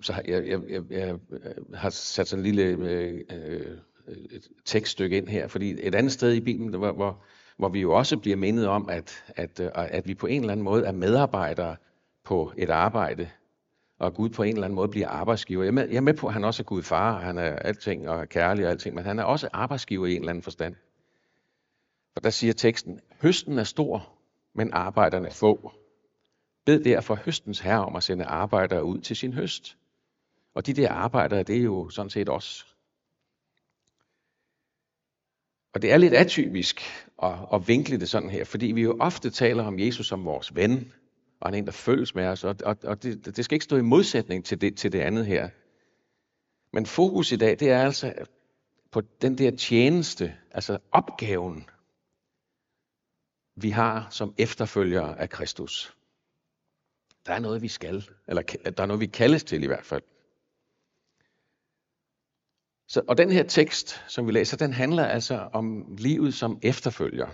så 0.00 0.12
har 0.12 0.22
jeg, 0.26 0.48
jeg, 0.48 0.60
jeg, 0.68 0.82
jeg 0.90 1.18
øh, 1.30 1.74
har 1.74 1.90
sat 1.90 2.28
sådan 2.28 2.44
en 2.44 2.54
lille 2.54 2.62
øh, 2.62 3.20
øh, 3.30 3.78
øh, 4.08 4.16
et 4.30 4.48
tekststykke 4.64 5.16
ind 5.16 5.28
her, 5.28 5.48
fordi 5.48 5.86
et 5.86 5.94
andet 5.94 6.12
sted 6.12 6.32
i 6.32 6.40
Bibelen, 6.40 6.74
hvor, 6.74 6.92
hvor, 6.92 7.24
hvor 7.56 7.68
vi 7.68 7.80
jo 7.80 7.92
også 7.92 8.18
bliver 8.18 8.36
mindet 8.36 8.68
om, 8.68 8.88
at, 8.88 9.24
at, 9.28 9.60
øh, 9.60 9.70
at 9.74 10.08
vi 10.08 10.14
på 10.14 10.26
en 10.26 10.40
eller 10.40 10.52
anden 10.52 10.64
måde 10.64 10.84
er 10.84 10.92
medarbejdere 10.92 11.76
på 12.24 12.52
et 12.56 12.70
arbejde, 12.70 13.30
og 13.98 14.14
Gud 14.14 14.28
på 14.28 14.42
en 14.42 14.54
eller 14.54 14.64
anden 14.64 14.74
måde 14.74 14.88
bliver 14.88 15.08
arbejdsgiver. 15.08 15.62
Jeg 15.62 15.68
er 15.68 15.72
med, 15.72 15.88
jeg 15.88 15.96
er 15.96 16.00
med 16.00 16.14
på, 16.14 16.26
at 16.26 16.32
han 16.32 16.44
også 16.44 16.62
er 16.62 16.64
Gud 16.64 16.82
far, 16.82 17.20
han 17.20 17.38
er 17.38 17.56
alting 17.56 18.08
og 18.08 18.20
er 18.20 18.24
kærlig 18.24 18.64
og 18.64 18.70
alting, 18.70 18.94
men 18.94 19.04
han 19.04 19.18
er 19.18 19.24
også 19.24 19.48
arbejdsgiver 19.52 20.06
i 20.06 20.12
en 20.12 20.18
eller 20.18 20.30
anden 20.30 20.42
forstand. 20.42 20.74
For 22.12 22.20
der 22.20 22.30
siger 22.30 22.52
teksten, 22.52 23.00
høsten 23.22 23.58
er 23.58 23.64
stor, 23.64 24.12
men 24.54 24.72
arbejderne 24.72 25.26
er 25.28 25.32
få. 25.32 25.72
Bed 26.68 26.84
derfor 26.84 27.14
høstens 27.14 27.60
herre 27.60 27.84
om 27.84 27.96
at 27.96 28.02
sende 28.02 28.24
arbejdere 28.24 28.84
ud 28.84 28.98
til 28.98 29.16
sin 29.16 29.32
høst. 29.32 29.76
Og 30.54 30.66
de 30.66 30.72
der 30.72 30.92
arbejdere, 30.92 31.42
det 31.42 31.56
er 31.56 31.62
jo 31.62 31.90
sådan 31.90 32.10
set 32.10 32.28
os. 32.28 32.76
Og 35.74 35.82
det 35.82 35.92
er 35.92 35.96
lidt 35.96 36.14
atypisk 36.14 36.80
at, 37.22 37.34
at 37.52 37.68
vinkle 37.68 38.00
det 38.00 38.08
sådan 38.08 38.30
her, 38.30 38.44
fordi 38.44 38.66
vi 38.66 38.82
jo 38.82 38.96
ofte 39.00 39.30
taler 39.30 39.64
om 39.64 39.78
Jesus 39.78 40.06
som 40.06 40.24
vores 40.24 40.54
ven, 40.54 40.92
og 41.40 41.48
han 41.48 41.54
er 41.54 41.58
en, 41.58 41.66
der 41.66 41.72
følges 41.72 42.14
med 42.14 42.26
os, 42.26 42.44
og, 42.44 42.56
og, 42.64 42.76
og 42.84 43.02
det, 43.02 43.36
det 43.36 43.44
skal 43.44 43.54
ikke 43.54 43.64
stå 43.64 43.76
i 43.76 43.82
modsætning 43.82 44.44
til 44.44 44.60
det, 44.60 44.76
til 44.76 44.92
det 44.92 45.00
andet 45.00 45.26
her. 45.26 45.48
Men 46.72 46.86
fokus 46.86 47.32
i 47.32 47.36
dag, 47.36 47.60
det 47.60 47.70
er 47.70 47.82
altså 47.82 48.14
på 48.90 49.00
den 49.00 49.38
der 49.38 49.56
tjeneste, 49.56 50.34
altså 50.50 50.78
opgaven, 50.92 51.68
vi 53.56 53.70
har 53.70 54.08
som 54.10 54.34
efterfølgere 54.38 55.20
af 55.20 55.30
Kristus. 55.30 55.97
Der 57.28 57.34
er 57.34 57.38
noget, 57.38 57.62
vi 57.62 57.68
skal, 57.68 58.04
eller 58.28 58.42
der 58.76 58.82
er 58.82 58.86
noget, 58.86 59.00
vi 59.00 59.06
kaldes 59.06 59.44
til 59.44 59.62
i 59.62 59.66
hvert 59.66 59.84
fald. 59.84 60.02
Så, 62.86 63.02
og 63.08 63.18
den 63.18 63.30
her 63.30 63.42
tekst, 63.42 64.04
som 64.08 64.26
vi 64.26 64.32
læser, 64.32 64.56
den 64.56 64.72
handler 64.72 65.04
altså 65.04 65.48
om 65.52 65.96
livet 65.98 66.34
som 66.34 66.58
efterfølger. 66.62 67.28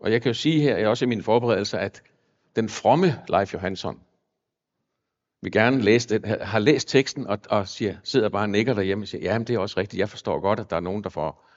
Og 0.00 0.12
jeg 0.12 0.22
kan 0.22 0.30
jo 0.30 0.34
sige 0.34 0.60
her, 0.60 0.88
også 0.88 1.04
i 1.04 1.08
mine 1.08 1.22
forberedelser, 1.22 1.78
at 1.78 2.02
den 2.56 2.68
fromme 2.68 3.06
Leif 3.28 3.54
Johansson, 3.54 4.00
vi 5.42 5.50
gerne 5.50 5.80
læse 5.80 6.08
den, 6.08 6.24
har 6.24 6.58
læst 6.58 6.88
teksten 6.88 7.26
og, 7.26 7.38
og 7.50 7.68
siger, 7.68 7.96
sidder 8.04 8.28
bare 8.28 8.44
og 8.44 8.50
nikker 8.50 8.74
derhjemme 8.74 9.04
og 9.04 9.08
siger, 9.08 9.22
ja, 9.22 9.38
men 9.38 9.46
det 9.46 9.54
er 9.54 9.58
også 9.58 9.80
rigtigt, 9.80 10.00
jeg 10.00 10.08
forstår 10.08 10.40
godt, 10.40 10.60
at 10.60 10.70
der 10.70 10.76
er 10.76 10.80
nogen, 10.80 11.04
der 11.04 11.10
får 11.10 11.50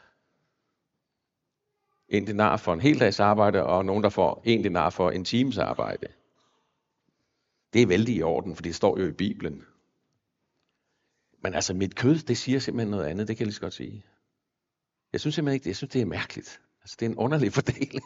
en 2.09 2.25
dinar 2.25 2.57
for 2.57 2.73
en 2.73 2.81
hel 2.81 2.99
dags 2.99 3.19
arbejde, 3.19 3.63
og 3.63 3.85
nogen, 3.85 4.03
der 4.03 4.09
får 4.09 4.41
en 4.45 4.61
dinar 4.61 4.89
for 4.89 5.11
en 5.11 5.25
times 5.25 5.57
arbejde. 5.57 6.07
Det 7.73 7.81
er 7.81 7.87
vældig 7.87 8.15
i 8.15 8.21
orden, 8.21 8.55
for 8.55 8.63
det 8.63 8.75
står 8.75 8.99
jo 8.99 9.07
i 9.07 9.11
Bibelen. 9.11 9.65
Men 11.43 11.53
altså, 11.53 11.73
mit 11.73 11.95
kød, 11.95 12.19
det 12.19 12.37
siger 12.37 12.59
simpelthen 12.59 12.91
noget 12.91 13.05
andet, 13.05 13.27
det 13.27 13.37
kan 13.37 13.41
jeg 13.41 13.47
lige 13.47 13.55
så 13.55 13.61
godt 13.61 13.73
sige. 13.73 14.05
Jeg 15.13 15.19
synes 15.19 15.35
simpelthen 15.35 15.53
ikke, 15.53 15.63
det, 15.63 15.69
jeg 15.69 15.75
synes, 15.75 15.91
det 15.91 16.01
er 16.01 16.05
mærkeligt. 16.05 16.61
Altså, 16.81 16.97
det 16.99 17.05
er 17.05 17.09
en 17.09 17.17
underlig 17.17 17.53
fordeling. 17.59 18.03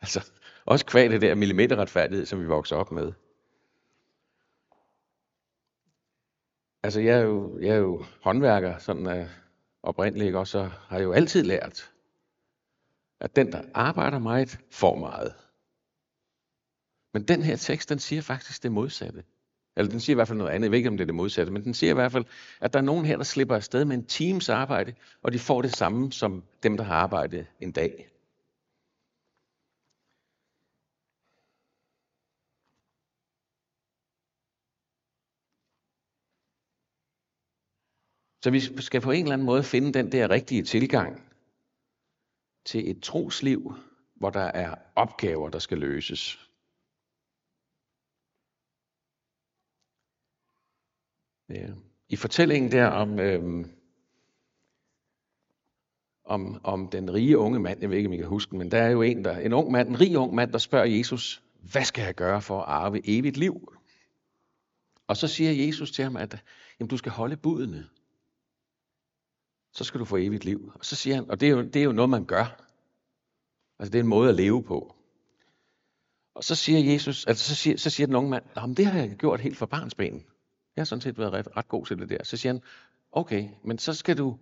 Altså, 0.00 0.30
også 0.64 0.86
kvad 0.86 1.10
det 1.10 1.20
der 1.20 1.34
millimeterretfærdighed, 1.34 2.26
som 2.26 2.40
vi 2.40 2.46
vokser 2.46 2.76
op 2.76 2.92
med. 2.92 3.12
Altså, 6.82 7.00
jeg 7.00 7.18
er 7.18 7.22
jo, 7.22 7.58
jeg 7.58 7.70
er 7.70 7.78
jo 7.78 8.04
håndværker, 8.22 8.78
sådan 8.78 9.20
uh, 9.20 9.28
oprindeligt, 9.82 10.36
og 10.36 10.46
så 10.46 10.62
har 10.62 10.96
jeg 10.96 11.04
jo 11.04 11.12
altid 11.12 11.42
lært, 11.42 11.92
at 13.20 13.36
den, 13.36 13.52
der 13.52 13.62
arbejder 13.74 14.18
meget, 14.18 14.58
får 14.70 14.96
meget. 14.96 15.34
Men 17.12 17.22
den 17.28 17.42
her 17.42 17.56
tekst, 17.56 17.88
den 17.88 17.98
siger 17.98 18.22
faktisk 18.22 18.62
det 18.62 18.72
modsatte. 18.72 19.24
Eller 19.76 19.90
den 19.90 20.00
siger 20.00 20.14
i 20.14 20.18
hvert 20.18 20.28
fald 20.28 20.38
noget 20.38 20.50
andet. 20.50 20.64
Jeg 20.64 20.70
ved 20.70 20.78
ikke, 20.78 20.88
om 20.88 20.96
det 20.96 21.04
er 21.04 21.06
det 21.06 21.14
modsatte, 21.14 21.52
men 21.52 21.64
den 21.64 21.74
siger 21.74 21.90
i 21.90 21.94
hvert 21.94 22.12
fald, 22.12 22.24
at 22.60 22.72
der 22.72 22.78
er 22.78 22.82
nogen 22.82 23.06
her, 23.06 23.16
der 23.16 23.24
slipper 23.24 23.56
afsted 23.56 23.84
med 23.84 23.96
en 23.96 24.06
times 24.06 24.48
arbejde, 24.48 24.94
og 25.22 25.32
de 25.32 25.38
får 25.38 25.62
det 25.62 25.76
samme 25.76 26.12
som 26.12 26.44
dem, 26.62 26.76
der 26.76 26.84
har 26.84 26.94
arbejdet 26.94 27.46
en 27.60 27.72
dag. 27.72 28.10
Så 38.42 38.50
vi 38.50 38.60
skal 38.82 39.00
på 39.00 39.10
en 39.10 39.22
eller 39.22 39.32
anden 39.32 39.46
måde 39.46 39.62
finde 39.62 39.92
den 39.92 40.12
der 40.12 40.30
rigtige 40.30 40.62
tilgang 40.62 41.22
til 42.64 42.90
et 42.90 43.02
trosliv, 43.02 43.74
hvor 44.14 44.30
der 44.30 44.40
er 44.40 44.74
opgaver, 44.96 45.48
der 45.48 45.58
skal 45.58 45.78
løses. 45.78 46.49
Øh, 51.50 51.68
I 52.08 52.16
fortællingen 52.16 52.72
der 52.72 52.86
om, 52.86 53.20
øh, 53.20 53.66
om, 56.24 56.60
om 56.64 56.88
den 56.88 57.14
rige 57.14 57.38
unge 57.38 57.58
mand, 57.58 57.80
jeg 57.80 57.90
ved 57.90 57.96
ikke, 57.96 58.08
om 58.08 58.12
I 58.12 58.16
kan 58.16 58.26
huske 58.26 58.56
men 58.56 58.70
der 58.70 58.82
er 58.82 58.90
jo 58.90 59.02
en, 59.02 59.24
der, 59.24 59.38
en 59.38 59.52
ung 59.52 59.70
mand, 59.70 59.88
en 59.88 60.00
rig 60.00 60.18
ung 60.18 60.34
mand, 60.34 60.52
der 60.52 60.58
spørger 60.58 60.86
Jesus, 60.86 61.42
hvad 61.72 61.84
skal 61.84 62.04
jeg 62.04 62.14
gøre 62.14 62.42
for 62.42 62.60
at 62.60 62.68
arve 62.68 63.00
evigt 63.04 63.36
liv? 63.36 63.72
Og 65.06 65.16
så 65.16 65.28
siger 65.28 65.66
Jesus 65.66 65.92
til 65.92 66.04
ham, 66.04 66.16
at 66.16 66.42
jamen, 66.80 66.88
du 66.88 66.96
skal 66.96 67.12
holde 67.12 67.36
budene 67.36 67.86
så 69.72 69.84
skal 69.84 70.00
du 70.00 70.04
få 70.04 70.16
evigt 70.16 70.44
liv. 70.44 70.72
Og 70.74 70.84
så 70.84 70.96
siger 70.96 71.16
han, 71.16 71.30
og 71.30 71.40
det 71.40 71.46
er 71.46 71.50
jo, 71.50 71.62
det 71.62 71.76
er 71.76 71.84
jo 71.84 71.92
noget, 71.92 72.10
man 72.10 72.24
gør. 72.24 72.66
Altså 73.78 73.92
det 73.92 73.94
er 73.94 74.02
en 74.02 74.08
måde 74.08 74.28
at 74.28 74.34
leve 74.34 74.62
på. 74.62 74.96
Og 76.34 76.44
så 76.44 76.54
siger 76.54 76.92
Jesus, 76.92 77.26
altså 77.26 77.44
så 77.48 77.54
siger, 77.54 77.76
så 77.76 77.90
siger 77.90 78.06
den 78.06 78.16
unge 78.16 78.30
mand, 78.30 78.44
men 78.66 78.74
det 78.74 78.86
har 78.86 78.98
jeg 78.98 79.16
gjort 79.16 79.40
helt 79.40 79.56
fra 79.56 79.66
barnsben. 79.66 80.24
Jeg 80.76 80.82
har 80.82 80.84
sådan 80.84 81.00
set 81.00 81.18
været 81.18 81.32
ret, 81.32 81.56
ret 81.56 81.68
god 81.68 81.86
til 81.86 81.98
det 81.98 82.08
der. 82.08 82.24
Så 82.24 82.36
siger 82.36 82.52
han, 82.52 82.62
okay, 83.12 83.48
men 83.64 83.78
så 83.78 83.94
skal 83.94 84.18
du, 84.18 84.38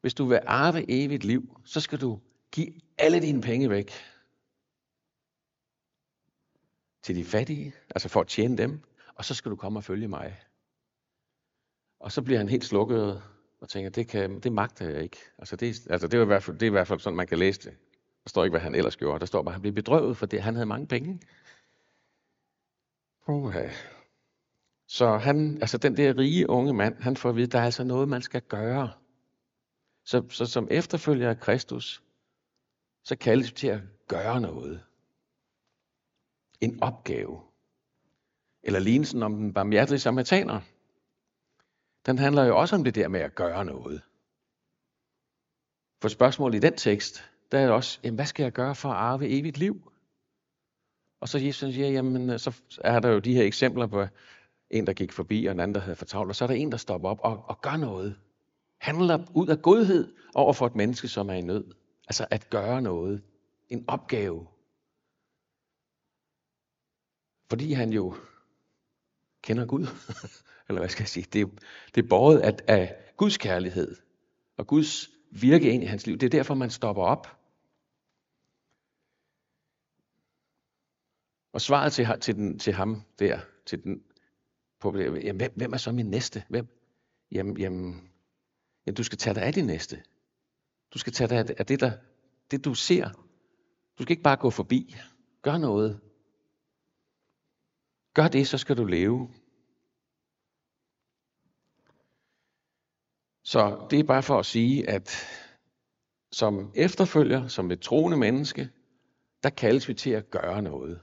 hvis 0.00 0.14
du 0.14 0.24
vil 0.24 0.40
arve 0.46 0.84
evigt 0.90 1.24
liv, 1.24 1.60
så 1.64 1.80
skal 1.80 2.00
du 2.00 2.20
give 2.52 2.72
alle 2.98 3.20
dine 3.20 3.42
penge 3.42 3.70
væk 3.70 3.90
til 7.02 7.16
de 7.16 7.24
fattige, 7.24 7.74
altså 7.90 8.08
for 8.08 8.20
at 8.20 8.26
tjene 8.26 8.58
dem, 8.58 8.80
og 9.14 9.24
så 9.24 9.34
skal 9.34 9.50
du 9.50 9.56
komme 9.56 9.78
og 9.78 9.84
følge 9.84 10.08
mig. 10.08 10.40
Og 12.00 12.12
så 12.12 12.22
bliver 12.22 12.38
han 12.38 12.48
helt 12.48 12.64
slukket 12.64 13.22
og 13.60 13.68
tænker, 13.68 13.90
det, 13.90 14.08
kan, 14.08 14.40
det 14.40 14.52
magter 14.52 14.90
jeg 14.90 15.02
ikke. 15.02 15.16
Altså 15.38 15.56
det, 15.56 15.86
altså 15.90 16.08
det, 16.08 16.18
er 16.18 16.22
i 16.22 16.26
hvert 16.26 16.42
fald, 16.42 16.58
det 16.58 16.66
er 16.66 16.70
i 16.70 16.70
hvert 16.70 16.86
fald 16.86 17.00
sådan, 17.00 17.16
man 17.16 17.26
kan 17.26 17.38
læse 17.38 17.60
det. 17.60 17.76
Der 18.24 18.28
står 18.28 18.44
ikke, 18.44 18.52
hvad 18.52 18.60
han 18.60 18.74
ellers 18.74 18.96
gjorde. 18.96 19.20
Der 19.20 19.26
står 19.26 19.42
bare, 19.42 19.50
at 19.50 19.54
han 19.54 19.60
blev 19.60 19.72
bedrøvet, 19.72 20.16
fordi 20.16 20.36
han 20.36 20.54
havde 20.54 20.66
mange 20.66 20.86
penge. 20.86 21.20
Okay. 23.26 23.70
Så 24.86 25.16
han, 25.16 25.58
altså 25.60 25.78
den 25.78 25.96
der 25.96 26.18
rige 26.18 26.50
unge 26.50 26.74
mand, 26.74 27.02
han 27.02 27.16
får 27.16 27.28
at 27.28 27.36
vide, 27.36 27.46
at 27.46 27.52
der 27.52 27.58
er 27.58 27.64
altså 27.64 27.84
noget, 27.84 28.08
man 28.08 28.22
skal 28.22 28.42
gøre. 28.42 28.92
Så, 30.04 30.22
så 30.28 30.46
som 30.46 30.68
efterfølger 30.70 31.30
af 31.30 31.40
Kristus, 31.40 32.02
så 33.04 33.16
kaldes 33.16 33.50
vi 33.50 33.54
til 33.54 33.68
at 33.68 33.80
gøre 34.08 34.40
noget. 34.40 34.82
En 36.60 36.82
opgave. 36.82 37.40
Eller 38.62 38.80
lignelsen 38.80 39.22
om 39.22 39.36
den 39.36 39.54
barmhjertige 39.54 39.98
samaritaner 39.98 40.60
den 42.06 42.18
handler 42.18 42.44
jo 42.44 42.58
også 42.58 42.76
om 42.76 42.84
det 42.84 42.94
der 42.94 43.08
med 43.08 43.20
at 43.20 43.34
gøre 43.34 43.64
noget. 43.64 44.02
For 46.02 46.08
spørgsmålet 46.08 46.56
i 46.56 46.66
den 46.66 46.76
tekst, 46.76 47.30
der 47.52 47.58
er 47.58 47.70
også, 47.70 48.00
jamen, 48.02 48.14
hvad 48.14 48.26
skal 48.26 48.42
jeg 48.42 48.52
gøre 48.52 48.74
for 48.74 48.88
at 48.88 48.96
arve 48.96 49.28
evigt 49.28 49.58
liv? 49.58 49.92
Og 51.20 51.28
så 51.28 51.38
Jesus 51.38 51.74
siger, 51.74 51.88
jamen, 51.88 52.38
så 52.38 52.60
er 52.84 53.00
der 53.00 53.08
jo 53.08 53.18
de 53.18 53.34
her 53.34 53.42
eksempler 53.42 53.86
på 53.86 54.06
en, 54.70 54.86
der 54.86 54.92
gik 54.92 55.12
forbi, 55.12 55.46
og 55.46 55.52
en 55.52 55.60
anden, 55.60 55.74
der 55.74 55.80
havde 55.80 55.96
fortalt, 55.96 56.28
og 56.28 56.36
så 56.36 56.44
er 56.44 56.48
der 56.48 56.54
en, 56.54 56.72
der 56.72 56.78
stopper 56.78 57.08
op 57.08 57.20
og, 57.22 57.44
og 57.48 57.60
gør 57.60 57.76
noget. 57.76 58.16
Handler 58.78 59.24
ud 59.34 59.48
af 59.48 59.62
godhed 59.62 60.14
over 60.34 60.52
for 60.52 60.66
et 60.66 60.74
menneske, 60.74 61.08
som 61.08 61.28
er 61.28 61.34
i 61.34 61.40
nød. 61.40 61.64
Altså 62.08 62.26
at 62.30 62.50
gøre 62.50 62.82
noget. 62.82 63.22
En 63.68 63.84
opgave. 63.88 64.46
Fordi 67.48 67.72
han 67.72 67.92
jo 67.92 68.14
kender 69.42 69.66
Gud. 69.66 69.86
eller 70.68 70.80
hvad 70.80 70.88
skal 70.88 71.02
jeg 71.02 71.08
sige, 71.08 71.26
det 71.32 71.40
er, 71.40 71.46
det 71.94 72.04
er 72.04 72.08
båret 72.08 72.38
af, 72.38 72.56
af 72.68 72.96
Guds 73.16 73.36
kærlighed 73.36 73.96
og 74.56 74.66
Guds 74.66 75.10
virke 75.30 75.72
ind 75.72 75.82
i 75.82 75.86
hans 75.86 76.06
liv. 76.06 76.18
Det 76.18 76.26
er 76.26 76.30
derfor, 76.30 76.54
man 76.54 76.70
stopper 76.70 77.02
op. 77.02 77.26
Og 81.52 81.60
svaret 81.60 81.92
til, 81.92 82.06
til, 82.20 82.34
den, 82.34 82.58
til 82.58 82.72
ham 82.72 83.02
der, 83.18 83.40
til 83.66 83.84
den, 83.84 84.02
på, 84.80 84.96
øh, 84.96 85.24
jamen, 85.24 85.36
hvem, 85.36 85.52
hvem 85.56 85.72
er 85.72 85.76
så 85.76 85.92
min 85.92 86.06
næste? 86.06 86.44
Hvem? 86.48 86.66
Jamen, 87.32 87.56
jamen, 87.56 88.10
jamen, 88.86 88.96
du 88.96 89.02
skal 89.02 89.18
tage 89.18 89.34
dig 89.34 89.42
af 89.42 89.52
din 89.52 89.66
næste. 89.66 90.02
Du 90.94 90.98
skal 90.98 91.12
tage 91.12 91.28
dig 91.28 91.38
af 91.38 91.46
det, 91.46 91.54
af 91.58 91.66
det, 91.66 91.80
der, 91.80 91.92
det 92.50 92.64
du 92.64 92.74
ser. 92.74 93.10
Du 93.98 94.02
skal 94.02 94.10
ikke 94.10 94.22
bare 94.22 94.36
gå 94.36 94.50
forbi. 94.50 94.96
Gør 95.42 95.58
noget. 95.58 96.00
Gør 98.14 98.28
det, 98.28 98.48
så 98.48 98.58
skal 98.58 98.76
du 98.76 98.84
leve. 98.84 99.30
Så 103.44 103.86
det 103.90 104.00
er 104.00 104.04
bare 104.04 104.22
for 104.22 104.38
at 104.38 104.46
sige, 104.46 104.90
at 104.90 105.26
som 106.32 106.72
efterfølger, 106.74 107.48
som 107.48 107.70
et 107.70 107.80
troende 107.80 108.16
menneske, 108.16 108.70
der 109.42 109.50
kaldes 109.50 109.88
vi 109.88 109.94
til 109.94 110.10
at 110.10 110.30
gøre 110.30 110.62
noget. 110.62 111.00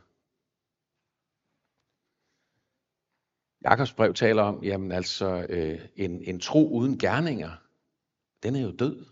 Jakobs 3.64 3.94
brev 3.94 4.14
taler 4.14 4.44
om, 4.44 4.64
jamen 4.64 4.92
altså, 4.92 5.46
øh, 5.50 5.80
en, 5.96 6.24
en 6.24 6.40
tro 6.40 6.70
uden 6.70 6.98
gerninger, 6.98 7.52
den 8.44 8.56
er 8.56 8.62
jo 8.62 8.72
død. 8.72 9.06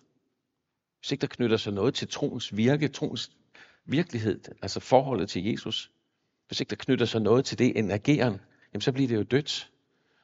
Hvis 1.00 1.12
ikke 1.12 1.22
der 1.22 1.28
knytter 1.28 1.58
sig 1.58 1.74
noget 1.74 1.94
til 1.94 2.08
troens 2.08 2.58
virke, 2.58 2.88
troens 2.88 3.32
virkelighed, 3.86 4.40
altså 4.62 4.80
forholdet 4.80 5.30
til 5.30 5.46
Jesus, 5.46 5.92
hvis 6.48 6.60
ikke 6.60 6.70
der 6.70 6.76
knytter 6.76 7.06
sig 7.06 7.22
noget 7.22 7.46
til 7.46 7.60
det, 7.60 7.80
en 7.80 7.92
ageren, 7.92 8.42
jamen 8.74 8.82
så 8.82 8.92
bliver 8.92 9.08
det 9.08 9.16
jo 9.16 9.24
dødt. 9.24 9.72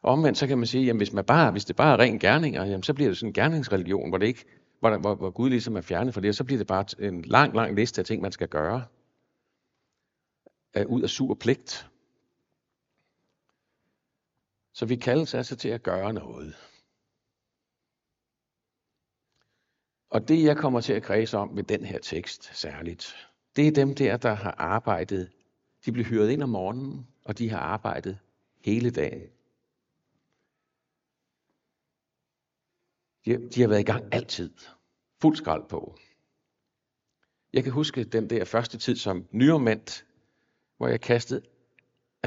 Og 0.02 0.12
omvendt 0.12 0.38
så 0.38 0.48
kan 0.48 0.58
man 0.58 0.68
sige, 0.68 0.86
jamen 0.86 0.98
hvis, 0.98 1.14
man 1.14 1.26
bare, 1.26 1.52
hvis 1.52 1.66
det 1.66 1.76
bare 1.76 1.94
er 1.94 2.00
ren 2.00 2.20
gerninger, 2.20 2.66
jamen 2.66 2.84
så 2.84 2.94
bliver 2.94 3.10
det 3.10 3.18
sådan 3.18 3.30
en 3.30 3.34
gerningsreligion, 3.34 4.10
hvor, 4.10 4.18
det 4.18 4.28
ikke, 4.28 4.46
hvor, 4.80 4.98
hvor, 4.98 5.16
hvor 5.16 5.30
Gud 5.30 5.50
ligesom 5.50 5.76
er 5.76 5.82
fjernet 5.82 6.14
fra 6.14 6.22
det, 6.22 6.30
og 6.30 6.36
så 6.36 6.44
bliver 6.44 6.58
det 6.58 6.68
bare 6.68 6.86
en 7.00 7.22
lang, 7.22 7.56
lang 7.56 7.76
liste 7.76 8.02
af 8.02 8.06
ting, 8.06 8.22
man 8.22 8.32
skal 8.32 8.48
gøre. 8.48 8.86
Øh, 10.78 10.86
ud 10.88 11.02
af 11.02 11.10
sur 11.10 11.34
pligt. 11.34 11.88
Så 14.78 14.86
vi 14.86 14.96
kaldes 14.96 15.34
altså 15.34 15.56
til 15.56 15.70
at 15.70 15.84
gøre 15.84 16.14
noget. 16.14 16.56
Og 20.10 20.28
det 20.28 20.44
jeg 20.44 20.58
kommer 20.58 20.82
til 20.82 20.94
at 20.94 21.04
kredse 21.04 21.38
om 21.38 21.56
ved 21.56 21.64
den 21.64 21.86
her 21.86 22.00
tekst 22.00 22.58
særligt, 22.58 23.30
det 23.56 23.68
er 23.68 23.72
dem 23.72 23.96
der, 23.96 24.18
der 24.18 24.34
har 24.34 24.52
arbejdet. 24.52 25.32
De 25.86 25.92
blev 25.92 26.06
hyret 26.06 26.30
ind 26.30 26.44
om 26.44 26.50
morgenen, 26.50 27.08
og 27.24 27.38
de 27.38 27.50
har 27.50 27.60
arbejdet 27.60 28.20
hele 28.66 28.92
dagen. 28.92 29.30
De, 33.26 33.50
de 33.50 33.62
har 33.62 33.68
været 33.68 33.82
i 33.82 33.92
gang 33.92 34.14
altid. 34.14 34.54
Fuld 35.22 35.36
skrald 35.36 35.70
på. 35.70 35.98
Jeg 37.54 37.64
kan 37.64 37.72
huske 37.72 38.04
den 38.04 38.30
der 38.30 38.46
første 38.46 38.78
tid 38.78 38.96
som 38.96 39.28
nyrmand, 39.32 40.04
hvor 40.78 40.88
jeg 40.88 41.02
kastede 41.02 41.42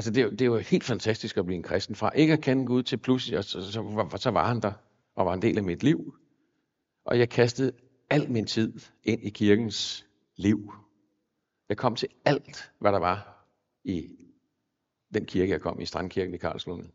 Altså 0.01 0.11
det, 0.11 0.31
det 0.31 0.41
er 0.41 0.45
jo 0.45 0.57
helt 0.57 0.83
fantastisk 0.83 1.37
at 1.37 1.45
blive 1.45 1.55
en 1.55 1.63
kristen. 1.63 1.95
Fra 1.95 2.11
ikke 2.15 2.33
at 2.33 2.41
kende 2.41 2.65
Gud 2.65 2.83
til 2.83 2.97
pludselig, 2.97 3.37
og 3.37 3.43
så, 3.43 3.61
så, 3.61 3.71
så, 3.71 4.17
så 4.17 4.31
var 4.31 4.47
han 4.47 4.61
der 4.61 4.71
og 5.15 5.25
var 5.25 5.33
en 5.33 5.41
del 5.41 5.57
af 5.57 5.63
mit 5.63 5.83
liv. 5.83 6.15
Og 7.05 7.19
jeg 7.19 7.29
kastede 7.29 7.71
al 8.09 8.31
min 8.31 8.45
tid 8.45 8.73
ind 9.03 9.23
i 9.23 9.29
kirkens 9.29 10.05
liv. 10.35 10.73
Jeg 11.69 11.77
kom 11.77 11.95
til 11.95 12.07
alt, 12.25 12.71
hvad 12.79 12.91
der 12.91 12.99
var 12.99 13.47
i 13.83 14.09
den 15.13 15.25
kirke, 15.25 15.51
jeg 15.51 15.61
kom 15.61 15.79
i, 15.79 15.85
Strandkirken 15.85 16.33
i 16.33 16.37
Karlslunde. 16.37 16.89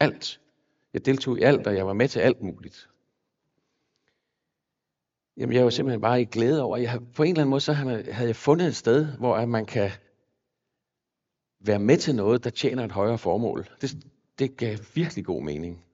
Alt. 0.00 0.40
Jeg 0.92 1.06
deltog 1.06 1.38
i 1.38 1.42
alt, 1.42 1.66
og 1.66 1.76
jeg 1.76 1.86
var 1.86 1.92
med 1.92 2.08
til 2.08 2.20
alt 2.20 2.42
muligt. 2.42 2.88
Jamen, 5.36 5.56
jeg 5.56 5.64
var 5.64 5.70
simpelthen 5.70 6.00
bare 6.00 6.20
i 6.20 6.24
glæde 6.24 6.62
over, 6.62 6.76
jeg, 6.76 7.00
på 7.14 7.22
en 7.22 7.28
eller 7.28 7.40
anden 7.40 7.50
måde, 7.50 7.60
så 7.60 7.72
havde 7.72 8.26
jeg 8.26 8.36
fundet 8.36 8.66
et 8.66 8.76
sted, 8.76 9.16
hvor 9.18 9.46
man 9.46 9.66
kan 9.66 9.90
være 11.60 11.78
med 11.78 11.98
til 11.98 12.14
noget, 12.14 12.44
der 12.44 12.50
tjener 12.50 12.84
et 12.84 12.92
højere 12.92 13.18
formål. 13.18 13.68
Det, 13.80 14.06
det 14.38 14.56
gav 14.56 14.78
virkelig 14.94 15.24
god 15.24 15.42
mening. 15.42 15.84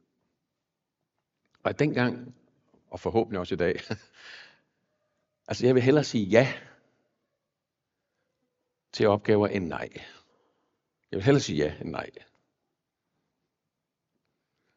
Og 1.63 1.79
dengang, 1.79 2.35
og 2.91 3.01
forhåbentlig 3.01 3.41
også 3.41 3.55
i 3.55 3.59
dag, 3.59 3.81
altså 5.49 5.67
jeg 5.67 5.75
vil 5.75 5.83
hellere 5.83 6.05
sige 6.05 6.25
ja 6.25 6.55
til 8.93 9.07
opgaver 9.07 9.49
end 9.49 9.67
nej. 9.67 9.89
Jeg 11.11 11.17
vil 11.17 11.25
hellere 11.25 11.41
sige 11.41 11.65
ja 11.65 11.75
end 11.81 11.91
nej. 11.91 12.11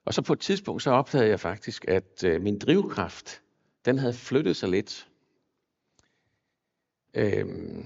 Og 0.06 0.14
så 0.14 0.22
på 0.22 0.34
et 0.34 0.40
tidspunkt, 0.40 0.84
så 0.84 0.92
opdagede 0.92 1.30
jeg 1.30 1.40
faktisk, 1.40 1.86
at 1.88 2.24
øh, 2.24 2.42
min 2.42 2.60
drivkraft, 2.60 3.42
den 3.86 3.98
havde 3.98 4.14
flyttet 4.14 4.56
sig 4.56 4.70
lidt. 4.70 5.10
Øhm, 7.14 7.86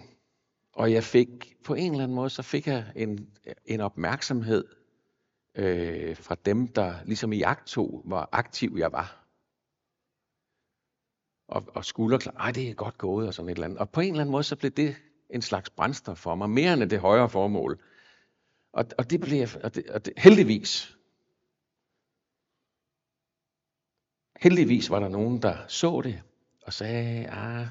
og 0.73 0.91
jeg 0.91 1.03
fik, 1.03 1.55
på 1.63 1.73
en 1.73 1.91
eller 1.91 2.03
anden 2.03 2.15
måde, 2.15 2.29
så 2.29 2.41
fik 2.41 2.67
jeg 2.67 2.91
en, 2.95 3.29
en 3.65 3.81
opmærksomhed 3.81 4.65
øh, 5.55 6.17
fra 6.17 6.35
dem, 6.45 6.67
der 6.67 7.03
ligesom 7.05 7.33
i 7.33 7.41
akt 7.41 7.67
tog, 7.67 8.01
hvor 8.05 8.29
aktiv 8.31 8.75
jeg 8.77 8.91
var. 8.91 9.25
Og, 11.47 11.65
og 11.75 11.85
skulderklar, 11.85 12.33
ej 12.33 12.51
det 12.51 12.69
er 12.69 12.73
godt 12.73 12.97
gået 12.97 13.27
og 13.27 13.33
sådan 13.33 13.49
et 13.49 13.55
eller 13.55 13.65
andet. 13.65 13.79
Og 13.79 13.89
på 13.89 14.01
en 14.01 14.07
eller 14.07 14.21
anden 14.21 14.31
måde, 14.31 14.43
så 14.43 14.55
blev 14.55 14.71
det 14.71 14.95
en 15.29 15.41
slags 15.41 15.69
brændstof 15.69 16.17
for 16.17 16.35
mig, 16.35 16.49
mere 16.49 16.73
end 16.73 16.89
det 16.89 16.99
højere 16.99 17.29
formål. 17.29 17.81
Og, 18.73 18.85
og 18.97 19.09
det 19.09 19.21
blev, 19.21 19.47
og 19.63 19.75
det, 19.75 19.89
og 19.89 20.05
det, 20.05 20.13
heldigvis, 20.17 20.97
heldigvis 24.39 24.89
var 24.89 24.99
der 24.99 25.07
nogen, 25.07 25.41
der 25.41 25.67
så 25.67 26.01
det, 26.01 26.23
og 26.61 26.73
sagde, 26.73 27.29
ah, 27.29 27.67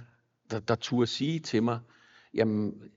der, 0.50 0.60
der 0.60 0.74
turde 0.74 1.06
sige 1.06 1.40
til 1.40 1.62
mig, 1.62 1.80
jamen, 2.38 2.90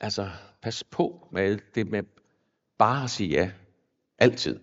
altså, 0.00 0.30
pas 0.62 0.84
på 0.84 1.28
med 1.32 1.58
det 1.74 1.86
med 1.86 2.02
bare 2.78 3.04
at 3.04 3.10
sige 3.10 3.30
ja. 3.30 3.52
Altid. 4.18 4.60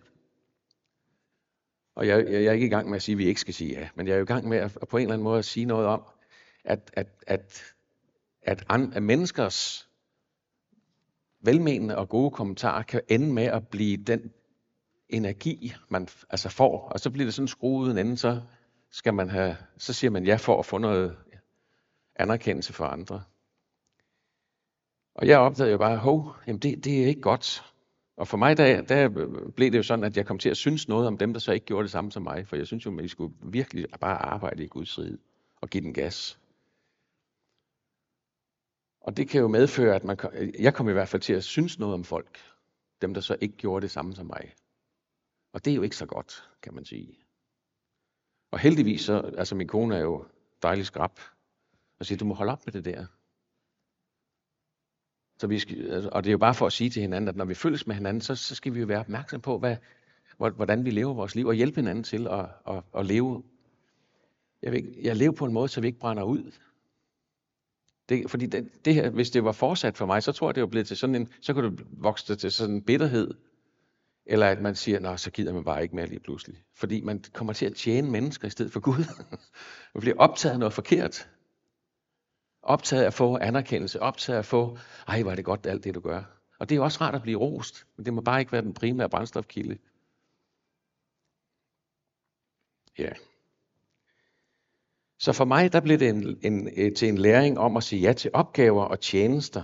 Og 1.96 2.08
jeg, 2.08 2.26
jeg 2.26 2.34
jeg 2.34 2.46
er 2.46 2.52
ikke 2.52 2.66
i 2.66 2.70
gang 2.70 2.90
med 2.90 2.96
at 2.96 3.02
sige, 3.02 3.14
at 3.14 3.18
vi 3.18 3.26
ikke 3.26 3.42
skal 3.42 3.54
sige 3.54 3.80
ja, 3.80 3.90
men 3.96 4.08
jeg 4.08 4.14
er 4.14 4.18
jo 4.18 4.24
i 4.24 4.26
gang 4.26 4.48
med 4.48 4.58
at, 4.58 4.78
at 4.82 4.88
på 4.88 4.98
en 4.98 5.02
eller 5.02 5.14
anden 5.14 5.24
måde 5.24 5.40
at 5.40 5.46
sige 5.46 5.66
noget 5.66 5.88
om, 5.88 6.04
at, 6.64 6.92
at, 6.94 7.08
at, 7.28 7.76
at, 8.42 8.64
an, 8.70 8.94
at 8.94 9.04
menneskers 9.04 9.90
velmenende 11.42 11.98
og 11.98 12.10
gode 12.10 12.32
kommentarer 12.32 12.84
kan 12.84 13.02
ende 13.10 13.34
med 13.34 13.44
at 13.44 13.68
blive 13.68 13.98
den 13.98 14.34
energi, 15.10 15.74
man 15.90 16.08
altså 16.30 16.50
får, 16.50 16.90
og 16.90 17.00
så 17.00 17.10
bliver 17.12 17.26
det 17.26 17.34
sådan 17.34 17.48
skruet 17.48 17.86
uden 17.86 17.98
ende, 17.98 18.18
så, 18.18 18.42
skal 18.92 19.14
man 19.14 19.30
have, 19.30 19.58
så 19.78 19.94
siger 19.94 20.12
man 20.12 20.26
ja 20.26 20.36
for 20.36 20.60
at 20.60 20.66
få 20.66 20.78
noget 20.78 21.18
anerkendelse 22.16 22.74
for 22.74 22.86
andre. 22.86 23.24
Og 25.16 25.28
jeg 25.28 25.40
opdagede 25.40 25.72
jo 25.72 25.78
bare, 25.78 25.98
hov, 25.98 26.36
jamen 26.48 26.60
det, 26.60 26.84
det 26.84 27.04
er 27.04 27.08
ikke 27.08 27.22
godt. 27.22 27.74
Og 28.18 28.28
for 28.28 28.38
mig, 28.38 28.58
der, 28.58 28.82
der 28.82 29.10
blev 29.56 29.72
det 29.72 29.78
jo 29.78 29.84
sådan, 29.84 30.06
at 30.06 30.18
jeg 30.18 30.26
kom 30.26 30.40
til 30.40 30.50
at 30.50 30.58
synes 30.58 30.88
noget 30.88 31.08
om 31.08 31.18
dem, 31.18 31.34
der 31.34 31.40
så 31.40 31.52
ikke 31.52 31.66
gjorde 31.66 31.84
det 31.84 31.92
samme 31.92 32.12
som 32.12 32.24
mig. 32.24 32.48
For 32.48 32.56
jeg 32.56 32.68
synes 32.68 32.86
jo, 32.86 32.98
at 32.98 33.04
vi 33.04 33.08
skulle 33.08 33.34
virkelig 33.44 33.86
bare 34.00 34.18
arbejde 34.18 34.64
i 34.64 34.68
Guds 34.68 35.00
rige 35.00 35.18
og 35.62 35.70
give 35.70 35.84
den 35.84 35.94
gas. 35.94 36.40
Og 39.02 39.18
det 39.18 39.30
kan 39.30 39.42
jo 39.42 39.48
medføre, 39.48 39.96
at 39.96 40.04
man, 40.04 40.18
jeg 40.60 40.74
kom 40.74 40.90
i 40.90 40.92
hvert 40.92 41.08
fald 41.08 41.22
til 41.22 41.34
at 41.34 41.44
synes 41.44 41.80
noget 41.80 41.94
om 41.94 42.04
folk. 42.04 42.40
Dem, 43.02 43.14
der 43.14 43.22
så 43.22 43.38
ikke 43.42 43.58
gjorde 43.58 43.84
det 43.84 43.92
samme 43.92 44.16
som 44.16 44.26
mig. 44.26 44.54
Og 45.54 45.66
det 45.66 45.72
er 45.72 45.76
jo 45.76 45.82
ikke 45.82 45.96
så 45.96 46.06
godt, 46.06 46.50
kan 46.62 46.74
man 46.74 46.86
sige. 46.86 47.20
Og 48.52 48.60
heldigvis, 48.60 49.02
så, 49.02 49.20
altså 49.38 49.56
min 49.56 49.68
kone 49.68 49.96
er 49.96 50.02
jo 50.02 50.26
dejlig 50.64 50.86
skrab, 50.86 51.20
og 52.00 52.06
siger, 52.06 52.18
du 52.18 52.26
må 52.26 52.34
holde 52.34 52.52
op 52.52 52.66
med 52.66 52.74
det 52.74 52.86
der. 52.86 53.06
Så 55.40 55.48
vi 55.48 55.60
skal, 55.60 55.92
altså, 55.92 56.10
og 56.12 56.24
det 56.24 56.30
er 56.30 56.32
jo 56.32 56.38
bare 56.38 56.54
for 56.54 56.66
at 56.66 56.74
sige 56.74 56.90
til 56.90 57.02
hinanden, 57.02 57.28
at 57.28 57.36
når 57.36 57.46
vi 57.46 57.54
følges 57.54 57.88
med 57.88 57.96
hinanden, 57.96 58.22
så, 58.22 58.36
så 58.36 58.56
skal 58.56 58.74
vi 58.74 58.80
jo 58.80 58.86
være 58.86 59.00
opmærksom 59.00 59.42
på, 59.42 59.58
hvad, 59.58 59.76
hvordan 60.38 60.86
vi 60.86 60.92
lever 60.92 61.14
vores 61.14 61.36
liv, 61.36 61.48
og 61.48 61.54
hjælpe 61.54 61.76
hinanden 61.76 62.04
til 62.04 62.28
at, 62.28 62.46
at, 62.68 62.84
at 62.98 63.06
leve. 63.06 63.44
Jeg, 64.62 64.72
vil, 64.72 64.96
jeg 65.02 65.16
lever 65.16 65.32
på 65.32 65.46
en 65.46 65.54
måde, 65.54 65.68
så 65.68 65.82
vi 65.82 65.88
ikke 65.88 66.00
brænder 66.00 66.24
ud. 66.24 66.52
Det, 68.10 68.30
fordi 68.30 68.46
det, 68.46 68.86
det 68.86 68.94
her, 68.94 69.10
hvis 69.10 69.30
det 69.30 69.44
var 69.44 69.52
fortsat 69.52 69.98
for 69.98 70.06
mig, 70.06 70.24
så 70.24 70.32
tror 70.32 70.50
jeg, 70.50 70.56
det 70.56 70.62
var 70.62 70.68
blevet 70.68 70.88
til 70.88 70.98
sådan 70.98 71.16
en, 71.16 71.30
så 71.42 71.54
kunne 71.54 71.72
det 71.72 71.86
vokse 71.92 72.36
til 72.36 72.52
sådan 72.52 72.76
en 72.76 72.82
bitterhed. 72.82 73.34
Eller 74.26 74.46
at 74.48 74.62
man 74.62 74.76
siger, 74.76 75.00
nå, 75.00 75.18
så 75.18 75.32
gider 75.32 75.54
man 75.54 75.64
bare 75.64 75.84
ikke 75.84 75.96
mere 75.96 76.08
lige 76.08 76.20
pludselig. 76.20 76.64
Fordi 76.76 77.02
man 77.02 77.24
kommer 77.34 77.54
til 77.54 77.66
at 77.66 77.76
tjene 77.76 78.12
mennesker 78.12 78.48
i 78.48 78.52
stedet 78.52 78.72
for 78.72 78.80
Gud. 78.80 79.06
man 79.94 80.02
bliver 80.02 80.18
optaget 80.18 80.54
af 80.54 80.60
noget 80.60 80.74
forkert. 80.74 81.30
Optaget 82.70 83.04
af 83.04 83.08
at 83.08 83.14
få 83.14 83.38
anerkendelse, 83.38 84.02
optaget 84.02 84.38
af 84.38 84.40
at 84.40 84.46
få, 84.46 84.78
ej, 85.08 85.22
hvor 85.22 85.32
er 85.32 85.36
det 85.36 85.46
godt 85.46 85.66
alt 85.66 85.84
det, 85.84 85.96
du 85.96 86.00
gør. 86.00 86.24
Og 86.60 86.70
det 86.70 86.76
er 86.78 86.82
også 86.82 86.98
rart 87.02 87.16
at 87.16 87.22
blive 87.22 87.40
rost, 87.40 87.88
men 87.98 88.06
det 88.06 88.14
må 88.14 88.22
bare 88.22 88.40
ikke 88.40 88.52
være 88.52 88.62
den 88.62 88.74
primære 88.74 89.10
brændstofkilde. 89.10 89.78
Ja. 92.98 93.10
Så 95.20 95.34
for 95.34 95.46
mig, 95.46 95.74
der 95.74 95.80
blev 95.80 96.00
det 96.00 96.10
en, 96.10 96.38
en, 96.42 96.70
øh, 96.78 96.96
til 96.96 97.08
en 97.08 97.18
læring 97.18 97.60
om 97.60 97.78
at 97.78 97.84
sige 97.84 98.02
ja 98.02 98.14
til 98.14 98.32
opgaver 98.34 98.84
og 98.84 99.00
tjenester, 99.00 99.64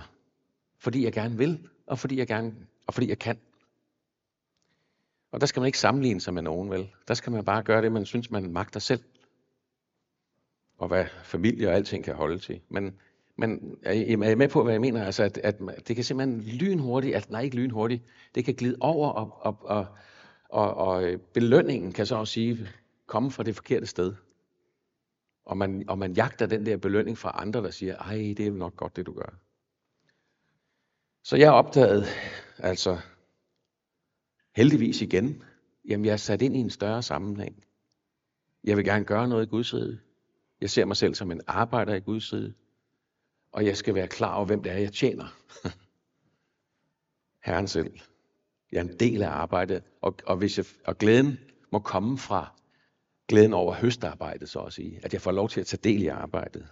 fordi 0.78 1.04
jeg 1.04 1.12
gerne 1.12 1.38
vil, 1.38 1.68
og 1.86 1.98
fordi 1.98 2.18
jeg, 2.18 2.26
gerne, 2.26 2.54
og 2.86 2.94
fordi 2.94 3.08
jeg 3.08 3.18
kan. 3.18 3.40
Og 5.32 5.40
der 5.40 5.46
skal 5.46 5.60
man 5.60 5.66
ikke 5.66 5.78
sammenligne 5.78 6.20
sig 6.20 6.34
med 6.34 6.42
nogen, 6.42 6.70
vel? 6.70 6.88
Der 7.08 7.14
skal 7.14 7.32
man 7.32 7.44
bare 7.44 7.62
gøre 7.62 7.82
det, 7.82 7.92
man 7.92 8.06
synes, 8.06 8.30
man 8.30 8.52
magter 8.52 8.80
selv 8.80 9.04
og 10.78 10.88
hvad 10.88 11.04
familie 11.22 11.68
og 11.68 11.74
alting 11.74 12.04
kan 12.04 12.14
holde 12.14 12.38
til. 12.38 12.60
Men, 12.68 12.94
men 13.36 13.78
er 13.82 13.92
I 13.92 14.16
med 14.16 14.48
på, 14.48 14.62
hvad 14.62 14.72
jeg 14.72 14.80
mener? 14.80 15.04
Altså, 15.04 15.22
at, 15.22 15.38
at 15.38 15.60
det 15.88 15.96
kan 15.96 16.04
simpelthen 16.04 16.40
lynhurtigt, 16.40 17.14
altså 17.14 17.32
nej, 17.32 17.42
ikke 17.42 17.56
lynhurtigt, 17.56 18.02
det 18.34 18.44
kan 18.44 18.54
glide 18.54 18.76
over, 18.80 19.10
og, 19.10 19.38
og, 19.40 19.58
og, 19.62 19.86
og, 20.48 20.74
og 20.74 21.04
øh, 21.04 21.18
belønningen 21.18 21.92
kan 21.92 22.06
så 22.06 22.16
også 22.16 22.32
sige, 22.32 22.68
komme 23.06 23.30
fra 23.30 23.42
det 23.42 23.54
forkerte 23.54 23.86
sted. 23.86 24.14
Og 25.44 25.56
man, 25.56 25.84
og 25.88 25.98
man 25.98 26.12
jagter 26.12 26.46
den 26.46 26.66
der 26.66 26.76
belønning 26.76 27.18
fra 27.18 27.32
andre, 27.34 27.62
der 27.62 27.70
siger, 27.70 27.96
ej, 27.96 28.34
det 28.36 28.40
er 28.40 28.50
nok 28.50 28.76
godt, 28.76 28.96
det 28.96 29.06
du 29.06 29.12
gør. 29.12 29.38
Så 31.24 31.36
jeg 31.36 31.52
opdagede, 31.52 32.04
altså 32.58 32.98
heldigvis 34.56 35.02
igen, 35.02 35.42
jamen 35.88 36.04
jeg 36.04 36.12
er 36.12 36.16
sat 36.16 36.42
ind 36.42 36.56
i 36.56 36.58
en 36.58 36.70
større 36.70 37.02
sammenhæng. 37.02 37.64
Jeg 38.64 38.76
vil 38.76 38.84
gerne 38.84 39.04
gøre 39.04 39.28
noget 39.28 39.46
i 39.46 39.48
Guds 39.48 39.74
rige. 39.74 40.00
Jeg 40.60 40.70
ser 40.70 40.84
mig 40.84 40.96
selv 40.96 41.14
som 41.14 41.30
en 41.30 41.40
arbejder 41.46 41.94
i 41.94 42.00
Guds 42.00 42.28
side, 42.28 42.54
Og 43.52 43.66
jeg 43.66 43.76
skal 43.76 43.94
være 43.94 44.08
klar 44.08 44.34
over, 44.34 44.46
hvem 44.46 44.62
det 44.62 44.72
er, 44.72 44.78
jeg 44.78 44.92
tjener. 44.92 45.36
Herren 47.46 47.68
selv. 47.68 47.98
Jeg 48.72 48.78
er 48.78 48.82
en 48.82 49.00
del 49.00 49.22
af 49.22 49.30
arbejdet. 49.30 49.82
Og, 50.00 50.16
og, 50.26 50.36
hvis 50.36 50.58
jeg, 50.58 50.66
og 50.84 50.98
glæden 50.98 51.38
må 51.72 51.78
komme 51.78 52.18
fra 52.18 52.56
glæden 53.28 53.52
over 53.52 53.74
høstarbejdet, 53.74 54.48
så 54.48 54.60
at 54.60 54.72
sige. 54.72 55.00
At 55.04 55.12
jeg 55.12 55.20
får 55.20 55.32
lov 55.32 55.48
til 55.48 55.60
at 55.60 55.66
tage 55.66 55.80
del 55.84 56.02
i 56.02 56.06
arbejdet. 56.06 56.68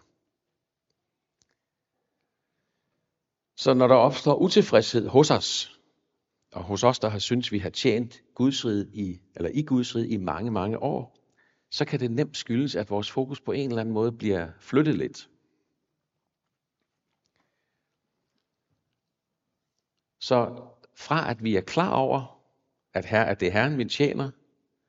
Så 3.57 3.75
når 3.75 3.87
der 3.89 3.95
opstår 3.95 4.35
utilfredshed 4.35 5.09
hos 5.09 5.31
os, 5.31 5.81
og 6.53 6.63
hos 6.63 6.85
os, 6.85 6.99
der 6.99 7.09
har 7.09 7.19
syntes, 7.19 7.53
vi 7.53 7.59
har 7.59 7.71
tjent 7.71 8.23
Guds 8.35 8.65
rige 8.65 8.87
i, 8.93 9.21
eller 9.37 9.51
i 9.55 9.63
Guds 9.63 9.97
rige 9.97 10.09
i 10.09 10.17
mange, 10.17 10.51
mange 10.51 10.79
år, 10.79 11.24
så 11.75 11.85
kan 11.85 12.01
det 12.01 12.11
nemt 12.11 12.37
skyldes, 12.37 12.77
at 12.77 12.91
vores 12.91 13.11
fokus 13.11 13.41
på 13.41 13.53
en 13.53 13.69
eller 13.69 13.81
anden 13.81 13.95
måde 13.95 14.13
bliver 14.13 14.49
flyttet 14.59 14.95
lidt. 14.95 15.29
Så 20.21 20.63
fra 20.95 21.31
at 21.31 21.45
vi 21.45 21.57
er 21.57 21.61
klar 21.61 21.95
over, 21.95 22.41
at 22.93 23.05
her 23.05 23.23
at 23.23 23.41
det 23.41 23.49
er 23.49 23.53
Herren, 23.53 23.79
vi 23.79 23.85
tjener 23.85 24.31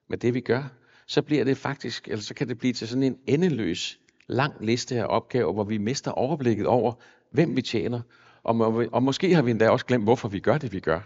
med 0.07 0.17
det, 0.17 0.33
vi 0.33 0.41
gør, 0.41 0.63
så 1.07 1.21
bliver 1.21 1.43
det 1.43 1.57
faktisk, 1.57 2.07
eller 2.07 2.21
så 2.21 2.33
kan 2.33 2.47
det 2.47 2.57
blive 2.57 2.73
til 2.73 2.87
sådan 2.87 3.03
en 3.03 3.19
endeløs 3.27 3.99
lang 4.27 4.65
liste 4.65 4.95
af 4.95 5.05
opgaver, 5.09 5.53
hvor 5.53 5.63
vi 5.63 5.77
mister 5.77 6.11
overblikket 6.11 6.67
over, 6.67 6.93
hvem 7.31 7.55
vi 7.55 7.61
tjener, 7.61 8.01
og, 8.43 8.55
må, 8.55 8.85
og 8.91 9.03
måske 9.03 9.35
har 9.35 9.41
vi 9.41 9.51
endda 9.51 9.69
også 9.69 9.85
glemt, 9.85 10.03
hvorfor 10.03 10.27
vi 10.27 10.39
gør 10.39 10.57
det, 10.57 10.73
vi 10.73 10.79
gør. 10.79 11.01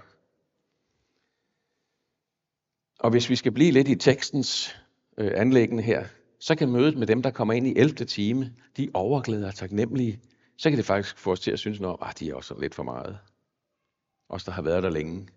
Og 2.99 3.11
hvis 3.11 3.29
vi 3.29 3.35
skal 3.35 3.51
blive 3.51 3.71
lidt 3.71 3.87
i 3.87 3.95
tekstens 3.95 4.75
øh, 5.19 5.31
anlæggende 5.35 5.83
her, 5.83 6.05
så 6.39 6.55
kan 6.55 6.71
mødet 6.71 6.97
med 6.97 7.07
dem, 7.07 7.21
der 7.21 7.31
kommer 7.31 7.53
ind 7.53 7.67
i 7.67 7.73
11. 7.77 7.93
time, 8.05 8.55
de 8.77 8.89
overglæder 8.93 9.47
og 9.47 9.55
taknemmelige, 9.55 10.21
så 10.57 10.69
kan 10.69 10.77
det 10.77 10.85
faktisk 10.85 11.17
få 11.17 11.31
os 11.31 11.39
til 11.39 11.51
at 11.51 11.59
synes, 11.59 11.81
at 11.81 11.95
ah, 12.01 12.13
de 12.19 12.29
er 12.29 12.35
også 12.35 12.59
lidt 12.59 12.75
for 12.75 12.83
meget. 12.83 13.19
Os, 14.29 14.43
der 14.43 14.51
har 14.51 14.61
været 14.61 14.83
der 14.83 14.89
længe. 14.89 15.27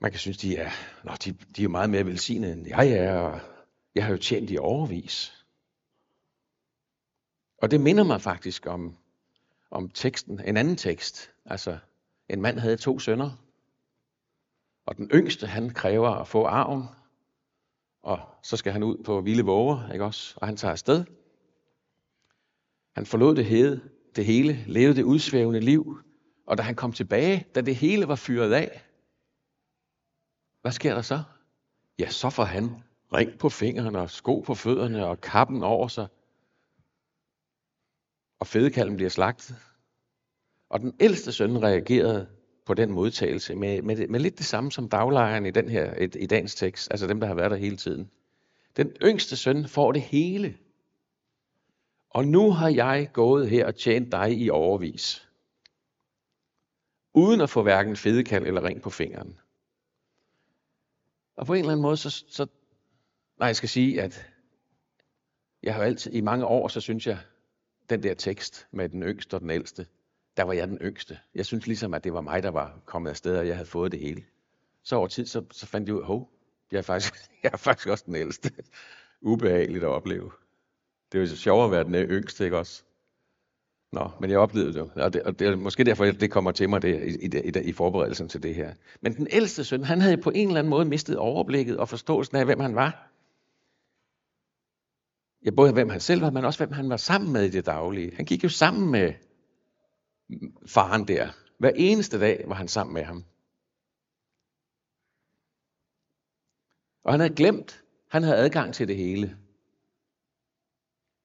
Man 0.00 0.10
kan 0.10 0.20
synes, 0.20 0.38
de 0.38 0.56
er, 0.56 0.70
nå, 1.04 1.12
de, 1.24 1.32
de 1.32 1.64
er 1.64 1.68
meget 1.68 1.90
mere 1.90 2.06
velsignede, 2.06 2.52
end 2.52 2.68
jeg 2.68 2.88
er, 2.88 3.18
og 3.18 3.40
jeg 3.94 4.04
har 4.04 4.10
jo 4.10 4.18
tjent 4.18 4.50
i 4.50 4.58
overvis. 4.58 5.44
Og 7.62 7.70
det 7.70 7.80
minder 7.80 8.04
mig 8.04 8.20
faktisk 8.20 8.66
om, 8.66 8.96
om 9.70 9.90
teksten, 9.90 10.40
en 10.40 10.56
anden 10.56 10.76
tekst. 10.76 11.30
Altså, 11.44 11.78
en 12.28 12.42
mand 12.42 12.58
havde 12.58 12.76
to 12.76 12.98
sønner, 12.98 13.30
og 14.86 14.96
den 14.96 15.10
yngste, 15.14 15.46
han 15.46 15.70
kræver 15.70 16.10
at 16.10 16.28
få 16.28 16.44
arven, 16.44 16.84
og 18.06 18.20
så 18.42 18.56
skal 18.56 18.72
han 18.72 18.82
ud 18.82 19.02
på 19.04 19.20
vilde 19.20 19.44
våger, 19.44 19.92
ikke 19.92 20.04
også? 20.04 20.34
Og 20.36 20.46
han 20.46 20.56
tager 20.56 20.72
afsted. 20.72 21.04
Han 22.94 23.06
forlod 23.06 23.36
det, 23.36 23.44
hede, 23.44 23.80
det 24.16 24.24
hele, 24.24 24.64
levede 24.66 24.96
det 24.96 25.02
udsvævende 25.02 25.60
liv, 25.60 26.00
og 26.46 26.58
da 26.58 26.62
han 26.62 26.74
kom 26.74 26.92
tilbage, 26.92 27.46
da 27.54 27.60
det 27.60 27.76
hele 27.76 28.08
var 28.08 28.14
fyret 28.14 28.52
af, 28.52 28.82
hvad 30.60 30.72
sker 30.72 30.94
der 30.94 31.02
så? 31.02 31.22
Ja, 31.98 32.08
så 32.08 32.30
får 32.30 32.44
han 32.44 32.82
ring 33.12 33.38
på 33.38 33.48
fingrene 33.48 33.98
og 33.98 34.10
sko 34.10 34.40
på 34.40 34.54
fødderne 34.54 35.06
og 35.06 35.20
kappen 35.20 35.62
over 35.62 35.88
sig. 35.88 36.06
Og 38.38 38.46
fedekalven 38.46 38.96
bliver 38.96 39.10
slagtet. 39.10 39.56
Og 40.68 40.80
den 40.80 40.94
ældste 41.00 41.32
søn 41.32 41.62
reagerede 41.62 42.28
på 42.66 42.74
den 42.74 42.92
modtagelse 42.92 43.54
med, 43.54 43.82
med, 43.82 44.08
med 44.08 44.20
lidt 44.20 44.38
det 44.38 44.46
samme 44.46 44.72
som 44.72 44.88
daglejeren 44.88 45.46
i, 45.46 45.50
den 45.50 45.68
her, 45.68 45.94
i, 45.94 46.04
i 46.04 46.26
dagens 46.26 46.54
tekst, 46.54 46.90
altså 46.90 47.06
dem, 47.06 47.20
der 47.20 47.26
har 47.26 47.34
været 47.34 47.50
der 47.50 47.56
hele 47.56 47.76
tiden. 47.76 48.10
Den 48.76 48.92
yngste 49.02 49.36
søn 49.36 49.68
får 49.68 49.92
det 49.92 50.02
hele. 50.02 50.58
Og 52.10 52.24
nu 52.24 52.50
har 52.50 52.68
jeg 52.68 53.10
gået 53.12 53.50
her 53.50 53.66
og 53.66 53.74
tjent 53.74 54.12
dig 54.12 54.38
i 54.38 54.50
overvis. 54.50 55.28
Uden 57.14 57.40
at 57.40 57.50
få 57.50 57.62
hverken 57.62 57.96
fedekald 57.96 58.46
eller 58.46 58.64
ring 58.64 58.82
på 58.82 58.90
fingeren. 58.90 59.38
Og 61.36 61.46
på 61.46 61.52
en 61.52 61.58
eller 61.58 61.72
anden 61.72 61.82
måde, 61.82 61.96
så, 61.96 62.24
så 62.28 62.46
nej, 63.38 63.46
jeg 63.46 63.56
skal 63.56 63.68
sige, 63.68 64.02
at 64.02 64.26
jeg 65.62 65.74
har 65.74 65.82
altid, 65.82 66.12
i 66.12 66.20
mange 66.20 66.46
år, 66.46 66.68
så 66.68 66.80
synes 66.80 67.06
jeg, 67.06 67.18
den 67.90 68.02
der 68.02 68.14
tekst 68.14 68.66
med 68.70 68.88
den 68.88 69.02
yngste 69.02 69.34
og 69.34 69.40
den 69.40 69.50
ældste, 69.50 69.86
der 70.36 70.42
var 70.42 70.52
jeg 70.52 70.68
den 70.68 70.78
yngste. 70.82 71.18
Jeg 71.34 71.46
synes 71.46 71.66
ligesom, 71.66 71.94
at 71.94 72.04
det 72.04 72.12
var 72.12 72.20
mig, 72.20 72.42
der 72.42 72.50
var 72.50 72.80
kommet 72.84 73.10
afsted, 73.10 73.36
og 73.38 73.46
jeg 73.46 73.56
havde 73.56 73.68
fået 73.68 73.92
det 73.92 74.00
hele. 74.00 74.22
Så 74.82 74.96
over 74.96 75.06
tid, 75.06 75.26
så, 75.26 75.44
så 75.50 75.66
fandt 75.66 75.88
jeg 75.88 75.94
ud 75.94 76.00
af, 76.00 76.06
hov, 76.06 76.30
jeg 76.72 76.78
er, 76.78 76.82
faktisk, 76.82 77.14
jeg 77.42 77.50
er 77.52 77.56
faktisk 77.56 77.88
også 77.88 78.04
den 78.06 78.14
ældste. 78.14 78.50
Ubehageligt 79.20 79.84
at 79.84 79.90
opleve. 79.90 80.30
Det 81.12 81.18
er 81.18 81.22
jo 81.22 81.26
sjovere 81.26 81.36
sjovt 81.36 81.64
at 81.64 81.70
være 81.70 81.84
den 81.84 82.10
yngste, 82.10 82.44
ikke 82.44 82.58
også? 82.58 82.82
Nå, 83.92 84.10
men 84.20 84.30
jeg 84.30 84.38
oplevede 84.38 84.72
det 84.72 84.90
og 84.94 85.12
det, 85.12 85.22
og 85.22 85.38
det 85.38 85.48
er 85.48 85.56
måske 85.56 85.84
derfor, 85.84 86.04
det 86.04 86.30
kommer 86.30 86.52
til 86.52 86.68
mig 86.68 86.82
det, 86.82 87.02
i, 87.02 87.26
i, 87.26 87.60
i, 87.64 87.68
i 87.68 87.72
forberedelsen 87.72 88.28
til 88.28 88.42
det 88.42 88.54
her. 88.54 88.74
Men 89.00 89.16
den 89.16 89.26
ældste 89.30 89.64
søn, 89.64 89.84
han 89.84 90.00
havde 90.00 90.16
på 90.16 90.30
en 90.30 90.48
eller 90.48 90.58
anden 90.58 90.70
måde 90.70 90.84
mistet 90.84 91.16
overblikket 91.16 91.76
og 91.76 91.88
forståelsen 91.88 92.36
af, 92.36 92.44
hvem 92.44 92.60
han 92.60 92.74
var. 92.74 93.12
Ja, 95.44 95.50
både 95.50 95.72
hvem 95.72 95.88
han 95.88 96.00
selv 96.00 96.20
var, 96.20 96.30
men 96.30 96.44
også 96.44 96.58
hvem 96.58 96.72
han 96.72 96.88
var 96.88 96.96
sammen 96.96 97.32
med 97.32 97.44
i 97.44 97.50
det 97.50 97.66
daglige. 97.66 98.16
Han 98.16 98.24
gik 98.24 98.44
jo 98.44 98.48
sammen 98.48 98.90
med 98.90 99.12
faren 100.66 101.08
der. 101.08 101.32
Hver 101.58 101.72
eneste 101.76 102.20
dag 102.20 102.44
var 102.48 102.54
han 102.54 102.68
sammen 102.68 102.94
med 102.94 103.02
ham. 103.02 103.24
Og 107.04 107.12
han 107.12 107.20
havde 107.20 107.34
glemt, 107.34 107.84
han 108.10 108.22
havde 108.22 108.36
adgang 108.36 108.74
til 108.74 108.88
det 108.88 108.96
hele. 108.96 109.38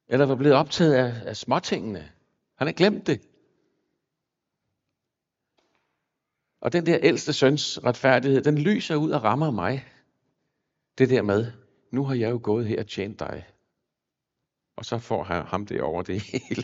Eller 0.07 0.25
var 0.25 0.35
blevet 0.35 0.55
optaget 0.55 0.93
af, 0.93 1.27
af 1.27 1.37
småtingene. 1.37 2.11
Han 2.57 2.67
havde 2.67 2.77
glemt 2.77 3.07
det. 3.07 3.21
Og 6.61 6.73
den 6.73 6.85
der 6.85 6.99
ældste 7.01 7.33
søns 7.33 7.83
retfærdighed, 7.83 8.41
den 8.41 8.57
lyser 8.57 8.95
ud 8.95 9.11
og 9.11 9.23
rammer 9.23 9.51
mig. 9.51 9.85
Det 10.97 11.09
der 11.09 11.21
med, 11.21 11.51
nu 11.91 12.03
har 12.05 12.15
jeg 12.15 12.31
jo 12.31 12.39
gået 12.43 12.67
her 12.67 12.79
og 12.79 12.87
tjent 12.87 13.19
dig. 13.19 13.47
Og 14.75 14.85
så 14.85 14.97
får 14.97 15.23
han 15.23 15.45
ham 15.45 15.65
det 15.65 15.81
over 15.81 16.01
det 16.01 16.21
hele. 16.33 16.63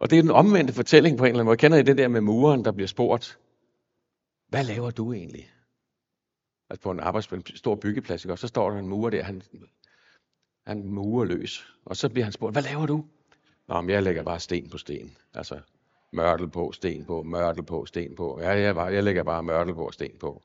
Og 0.00 0.10
det 0.10 0.18
er 0.18 0.22
den 0.22 0.30
omvendte 0.30 0.72
fortælling 0.72 1.18
på 1.18 1.24
en 1.24 1.28
eller 1.28 1.38
anden 1.38 1.46
måde. 1.46 1.56
Kender 1.56 1.78
I 1.78 1.82
det 1.82 1.98
der 1.98 2.08
med 2.08 2.20
muren, 2.20 2.64
der 2.64 2.72
bliver 2.72 2.88
spurgt? 2.88 3.38
Hvad 4.48 4.64
laver 4.64 4.90
du 4.90 5.12
egentlig? 5.12 5.50
Altså 6.70 6.82
på 6.82 6.90
en 6.90 7.00
arbejdsplads, 7.00 7.50
en 7.50 7.56
stor 7.56 7.74
byggeplads, 7.74 8.24
ikke? 8.24 8.32
og 8.32 8.38
så 8.38 8.48
står 8.48 8.70
der 8.70 8.78
en 8.78 8.88
murer 8.88 9.10
der, 9.10 9.22
han, 9.22 9.42
han 10.66 10.86
murer 10.86 11.24
løs. 11.24 11.66
Og 11.84 11.96
så 11.96 12.08
bliver 12.08 12.24
han 12.24 12.32
spurgt, 12.32 12.54
hvad 12.54 12.62
laver 12.62 12.86
du? 12.86 13.04
Nå, 13.68 13.80
men 13.80 13.90
jeg 13.90 14.02
lægger 14.02 14.22
bare 14.22 14.40
sten 14.40 14.70
på 14.70 14.78
sten. 14.78 15.16
Altså 15.34 15.60
mørtel 16.12 16.48
på, 16.48 16.72
sten 16.72 17.04
på, 17.04 17.22
mørtel 17.22 17.62
på, 17.62 17.86
sten 17.86 18.16
på. 18.16 18.40
Ja, 18.40 18.50
jeg, 18.50 18.74
bare, 18.74 18.86
jeg 18.86 19.04
lægger 19.04 19.22
bare 19.22 19.42
mørtel 19.42 19.74
på 19.74 19.86
og 19.86 19.94
sten 19.94 20.18
på. 20.20 20.42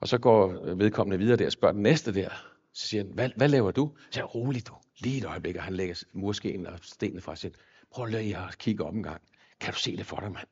Og 0.00 0.08
så 0.08 0.18
går 0.18 0.74
vedkommende 0.74 1.18
videre 1.18 1.36
der 1.36 1.46
og 1.46 1.52
spørger 1.52 1.72
den 1.72 1.82
næste 1.82 2.14
der. 2.14 2.30
Så 2.72 2.86
siger 2.86 3.04
han, 3.04 3.12
hvad, 3.12 3.30
hvad 3.36 3.48
laver 3.48 3.70
du? 3.70 3.90
Så 3.96 4.06
siger 4.12 4.24
rolig 4.24 4.66
du. 4.68 4.72
Lige 4.98 5.18
et 5.18 5.24
øjeblik, 5.24 5.56
og 5.56 5.62
han 5.62 5.74
lægger 5.74 6.02
murskenen 6.12 6.66
og 6.66 6.78
stenen 6.82 7.20
fra 7.20 7.36
sig. 7.36 7.52
Prøv 7.90 8.06
lige 8.06 8.38
at 8.38 8.58
kigge 8.58 8.84
op 8.84 8.94
en 8.94 9.02
gang. 9.02 9.22
Kan 9.60 9.72
du 9.72 9.78
se 9.78 9.96
det 9.96 10.06
for 10.06 10.16
dig, 10.16 10.32
mand? 10.32 10.48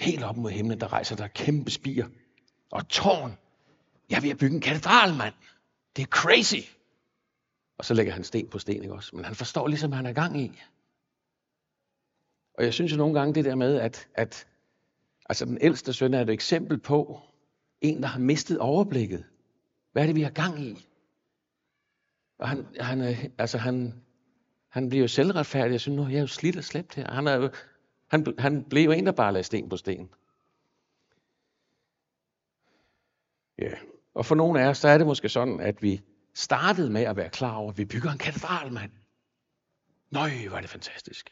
Helt 0.00 0.24
op 0.24 0.36
mod 0.36 0.50
himlen, 0.50 0.80
der 0.80 0.92
rejser 0.92 1.16
der 1.16 1.28
kæmpe 1.28 1.70
spier. 1.70 2.08
Og 2.70 2.88
tårn. 2.88 3.36
Jeg 4.10 4.16
er 4.16 4.20
ved 4.20 4.30
at 4.30 4.38
bygge 4.38 4.54
en 4.54 4.60
katedral, 4.60 5.14
mand. 5.14 5.34
Det 5.96 6.02
er 6.02 6.06
crazy. 6.06 6.70
Og 7.78 7.84
så 7.84 7.94
lægger 7.94 8.12
han 8.12 8.24
sten 8.24 8.48
på 8.48 8.58
sten, 8.58 8.82
ikke 8.82 8.94
også? 8.94 9.16
Men 9.16 9.24
han 9.24 9.34
forstår 9.34 9.68
ligesom, 9.68 9.90
hvad 9.90 9.96
han 9.96 10.06
er 10.06 10.12
gang 10.12 10.40
i. 10.40 10.60
Og 12.54 12.64
jeg 12.64 12.74
synes 12.74 12.92
jo 12.92 12.96
nogle 12.96 13.18
gange 13.18 13.34
det 13.34 13.44
der 13.44 13.54
med, 13.54 13.76
at, 13.80 14.08
at 14.14 14.46
altså 15.28 15.44
den 15.44 15.58
ældste 15.60 15.92
søn 15.92 16.14
er 16.14 16.20
et 16.20 16.30
eksempel 16.30 16.78
på 16.78 17.20
en, 17.80 18.02
der 18.02 18.08
har 18.08 18.18
mistet 18.18 18.58
overblikket. 18.58 19.24
Hvad 19.92 20.02
er 20.02 20.06
det, 20.06 20.16
vi 20.16 20.22
har 20.22 20.30
gang 20.30 20.60
i? 20.60 20.86
Og 22.38 22.48
han, 22.48 22.66
han, 22.80 23.00
øh, 23.00 23.24
altså 23.38 23.58
han, 23.58 24.02
han 24.68 24.88
bliver 24.88 25.02
jo 25.02 25.08
selvretfærdig. 25.08 25.72
Jeg 25.72 25.80
synes, 25.80 25.96
nu 25.96 26.02
er 26.02 26.08
jeg 26.08 26.20
jo 26.20 26.26
slidt 26.26 26.56
og 26.56 26.64
slæbt 26.64 26.94
her. 26.94 27.10
Han, 27.10 27.26
er 27.26 27.34
jo, 27.34 27.50
han, 28.06 28.34
han 28.38 28.64
blev 28.64 28.84
jo 28.84 28.90
en, 28.90 29.06
der 29.06 29.12
bare 29.12 29.32
lagde 29.32 29.44
sten 29.44 29.68
på 29.68 29.76
sten. 29.76 30.10
Ja. 33.58 33.72
Og 34.14 34.26
for 34.26 34.34
nogle 34.34 34.60
af 34.62 34.68
os, 34.68 34.78
så 34.78 34.88
er 34.88 34.98
det 34.98 35.06
måske 35.06 35.28
sådan, 35.28 35.60
at 35.60 35.82
vi 35.82 36.00
startede 36.34 36.90
med 36.90 37.02
at 37.02 37.16
være 37.16 37.28
klar 37.30 37.56
over, 37.56 37.70
at 37.70 37.78
vi 37.78 37.84
bygger 37.84 38.10
en 38.10 38.18
katedral, 38.18 38.72
mand. 38.72 38.90
Nøj, 40.10 40.30
hvor 40.48 40.56
er 40.56 40.60
det 40.60 40.70
fantastisk. 40.70 41.30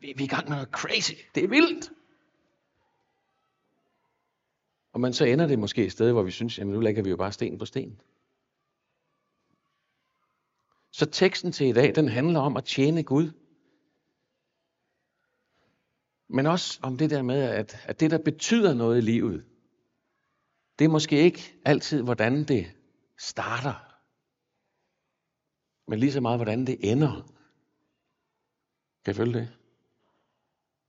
Vi, 0.00 0.12
vi 0.16 0.22
er 0.22 0.26
i 0.26 0.28
gang 0.28 0.48
med 0.48 0.56
noget 0.56 0.68
crazy. 0.68 1.12
Det 1.34 1.44
er 1.44 1.48
vildt. 1.48 1.90
Og 4.92 5.00
man 5.00 5.12
så 5.12 5.24
ender 5.24 5.46
det 5.46 5.58
måske 5.58 5.84
et 5.84 5.92
sted, 5.92 6.12
hvor 6.12 6.22
vi 6.22 6.30
synes, 6.30 6.58
jamen 6.58 6.74
nu 6.74 6.80
lægger 6.80 7.02
vi 7.02 7.10
jo 7.10 7.16
bare 7.16 7.32
sten 7.32 7.58
på 7.58 7.64
sten. 7.64 8.00
Så 10.92 11.06
teksten 11.06 11.52
til 11.52 11.66
i 11.66 11.72
dag, 11.72 11.94
den 11.94 12.08
handler 12.08 12.40
om 12.40 12.56
at 12.56 12.64
tjene 12.64 13.02
Gud. 13.02 13.30
Men 16.28 16.46
også 16.46 16.80
om 16.82 16.96
det 16.96 17.10
der 17.10 17.22
med, 17.22 17.42
at, 17.42 17.80
at 17.84 18.00
det, 18.00 18.10
der 18.10 18.18
betyder 18.18 18.74
noget 18.74 18.98
i 18.98 19.00
livet, 19.00 19.44
det 20.78 20.84
er 20.84 20.88
måske 20.88 21.16
ikke 21.16 21.54
altid, 21.64 22.02
hvordan 22.02 22.44
det 22.44 22.66
starter. 23.18 23.88
Men 25.90 25.98
lige 25.98 26.12
så 26.12 26.20
meget, 26.20 26.38
hvordan 26.38 26.66
det 26.66 26.92
ender. 26.92 27.32
Kan 29.04 29.14
I 29.14 29.14
følge 29.14 29.38
det? 29.38 29.48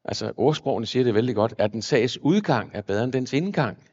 Altså, 0.03 0.33
ordsprogene 0.37 0.85
siger 0.85 1.03
det 1.03 1.13
vældig 1.13 1.35
godt, 1.35 1.53
at 1.57 1.71
den 1.71 1.81
sags 1.81 2.17
udgang 2.17 2.71
er 2.73 2.81
bedre 2.81 3.03
end 3.03 3.13
dens 3.13 3.33
indgang. 3.33 3.83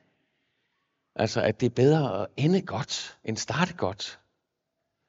Altså, 1.14 1.40
at 1.40 1.60
det 1.60 1.66
er 1.66 1.74
bedre 1.74 2.22
at 2.22 2.28
ende 2.36 2.62
godt, 2.62 3.18
end 3.24 3.36
starte 3.36 3.74
godt. 3.74 4.20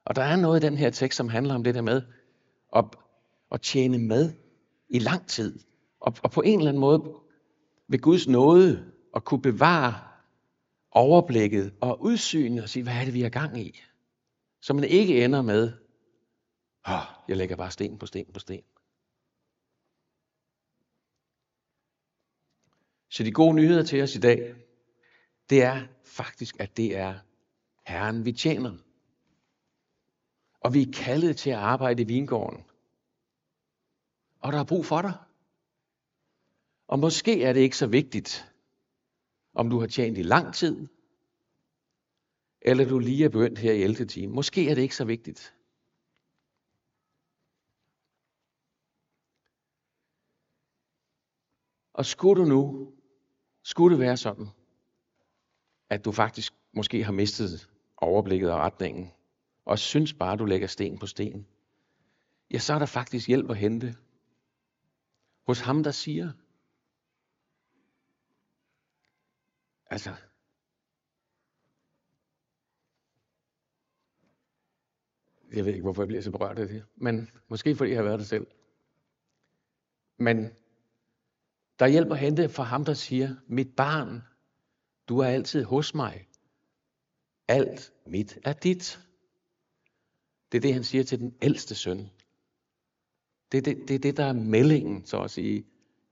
Og 0.08 0.16
der 0.16 0.22
er 0.24 0.36
noget 0.36 0.64
i 0.64 0.66
den 0.66 0.78
her 0.78 0.90
tekst, 0.90 1.18
som 1.18 1.30
handler 1.30 1.56
om 1.56 1.64
det 1.64 1.76
der 1.76 1.82
med 1.82 2.02
at, 2.76 2.86
at 3.52 3.62
tjene 3.62 3.98
med 3.98 4.34
i 4.90 5.00
lang 5.00 5.28
tid. 5.28 5.60
Og, 6.00 6.16
og 6.24 6.32
på 6.32 6.42
en 6.42 6.60
eller 6.60 6.70
anden 6.70 6.82
måde 6.82 7.14
ved 7.88 8.00
Guds 8.00 8.28
nåde 8.28 8.94
at 9.16 9.24
kunne 9.24 9.42
bevare 9.42 9.94
overblikket 10.92 11.74
og 11.82 12.02
udsynet 12.02 12.64
og 12.64 12.70
sige, 12.70 12.84
hvad 12.84 12.94
er 12.94 13.06
det, 13.06 13.14
vi 13.14 13.24
er 13.24 13.30
gang 13.30 13.60
i? 13.60 13.80
Så 14.62 14.74
man 14.74 14.84
ikke 14.84 15.26
ender 15.26 15.42
med, 15.42 15.74
åh, 16.88 16.94
oh, 16.94 17.06
jeg 17.28 17.38
lægger 17.38 17.56
bare 17.56 17.72
sten 17.72 17.98
på 17.98 18.06
sten 18.06 18.26
på 18.34 18.40
sten. 18.40 18.62
Så 23.10 23.24
de 23.24 23.32
gode 23.32 23.56
nyheder 23.56 23.84
til 23.84 24.04
os 24.04 24.16
i 24.16 24.20
dag, 24.20 24.56
det 25.50 25.64
er 25.64 25.82
faktisk, 26.04 26.56
at 26.60 26.78
det 26.78 26.98
er 26.98 27.20
Herren, 27.88 28.26
vi 28.26 28.32
tjener. 28.32 28.87
Og 30.60 30.74
vi 30.74 30.82
er 30.82 30.92
kaldet 30.94 31.38
til 31.38 31.50
at 31.50 31.58
arbejde 31.58 32.02
i 32.02 32.08
vingården. 32.08 32.64
Og 34.40 34.54
der 34.54 34.60
er 34.60 34.64
brug 34.64 34.86
for 34.86 35.02
dig. 35.02 35.14
Og 36.88 37.00
måske 37.00 37.44
er 37.44 37.54
det 37.54 37.60
ikke 37.60 37.78
så 37.78 37.88
vigtigt, 37.88 38.54
om 39.54 39.70
du 39.70 39.80
har 39.80 39.88
tjent 39.88 40.18
i 40.18 40.22
lang 40.22 40.54
tid, 40.54 40.88
eller 42.62 42.86
du 42.86 43.00
lige 43.00 43.26
er 43.26 43.30
begyndt 43.30 43.60
her 43.60 43.74
i 43.74 43.82
11. 43.84 44.06
time. 44.06 44.34
Måske 44.34 44.70
er 44.70 44.76
det 44.76 44.82
ikke 44.82 44.96
så 44.96 45.06
vigtigt. 45.06 45.54
Og 51.94 52.06
skulle 52.06 52.42
du 52.42 52.48
nu, 52.48 52.94
skulle 53.64 53.98
det 53.98 54.06
være 54.06 54.18
sådan, 54.18 54.48
at 55.90 56.06
du 56.06 56.12
faktisk 56.12 56.54
måske 56.74 57.04
har 57.04 57.12
mistet 57.12 57.70
overblikket 57.98 58.52
og 58.52 58.60
retningen, 58.60 59.12
og 59.68 59.80
synes 59.80 60.14
bare, 60.14 60.38
du 60.38 60.46
lægger 60.46 60.68
sten 60.68 60.98
på 60.98 61.06
sten, 61.06 61.48
ja, 62.52 62.60
så 62.60 62.74
er 62.74 62.80
der 62.80 62.86
faktisk 62.86 63.28
hjælp 63.28 63.50
at 63.50 63.58
hente 63.58 63.96
hos 65.48 65.60
ham, 65.60 65.84
der 65.84 65.92
siger. 65.92 66.32
Altså, 69.90 70.10
jeg 75.54 75.66
ved 75.66 75.74
ikke, 75.74 75.84
hvorfor 75.84 76.02
jeg 76.02 76.08
bliver 76.08 76.22
så 76.22 76.32
berørt 76.32 76.60
af 76.60 76.68
det, 76.68 76.86
men 76.96 77.30
måske 77.48 77.76
fordi 77.76 77.92
jeg 77.92 77.98
har 77.98 78.04
været 78.04 78.20
det 78.20 78.28
selv. 78.28 78.48
Men 80.18 80.38
der 81.80 81.86
er 81.86 81.90
hjælp 81.90 82.12
at 82.12 82.20
hente 82.20 82.50
for 82.50 82.64
ham, 82.64 82.86
der 82.86 82.94
siger, 82.94 83.36
mit 83.48 83.76
barn, 83.76 84.22
du 85.10 85.20
er 85.20 85.28
altid 85.28 85.64
hos 85.64 85.94
mig. 85.94 86.28
Alt 87.48 87.94
mit 88.06 88.40
er 88.44 88.54
dit. 88.54 89.07
Det 90.52 90.58
er 90.58 90.62
det, 90.62 90.74
han 90.74 90.84
siger 90.84 91.04
til 91.04 91.20
den 91.20 91.36
ældste 91.42 91.76
søn. 91.76 92.10
Det 93.52 93.58
er 93.58 93.62
det, 93.62 93.88
det, 93.88 93.96
er 93.96 94.00
det 94.00 94.18
der 94.18 94.26
er 94.26 94.34
meldingen, 94.34 95.06
så 95.06 95.22
at 95.22 95.32
sige. 95.32 95.66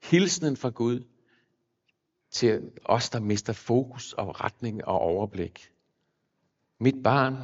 Hilsenen 0.04 0.58
fra 0.58 0.70
Gud 0.70 1.04
til 2.32 2.72
os, 2.86 3.10
der 3.10 3.20
mister 3.20 3.54
fokus 3.54 4.14
og 4.14 4.42
retning 4.42 4.86
og 4.86 5.00
overblik. 5.00 5.72
Mit 6.80 7.04
barn, 7.04 7.36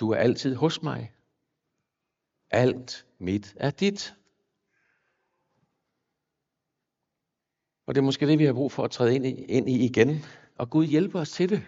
du 0.00 0.10
er 0.10 0.16
altid 0.16 0.54
hos 0.54 0.82
mig. 0.82 1.12
Alt 2.50 3.06
mit 3.18 3.54
er 3.56 3.70
dit. 3.70 4.14
Og 7.86 7.94
det 7.94 8.00
er 8.00 8.04
måske 8.04 8.26
det, 8.26 8.38
vi 8.38 8.44
har 8.44 8.52
brug 8.52 8.72
for 8.72 8.84
at 8.84 8.90
træde 8.90 9.14
ind 9.14 9.26
i, 9.26 9.30
ind 9.30 9.68
i 9.68 9.84
igen. 9.84 10.24
Og 10.58 10.70
Gud 10.70 10.86
hjælper 10.86 11.20
os 11.20 11.30
til 11.30 11.48
det. 11.48 11.62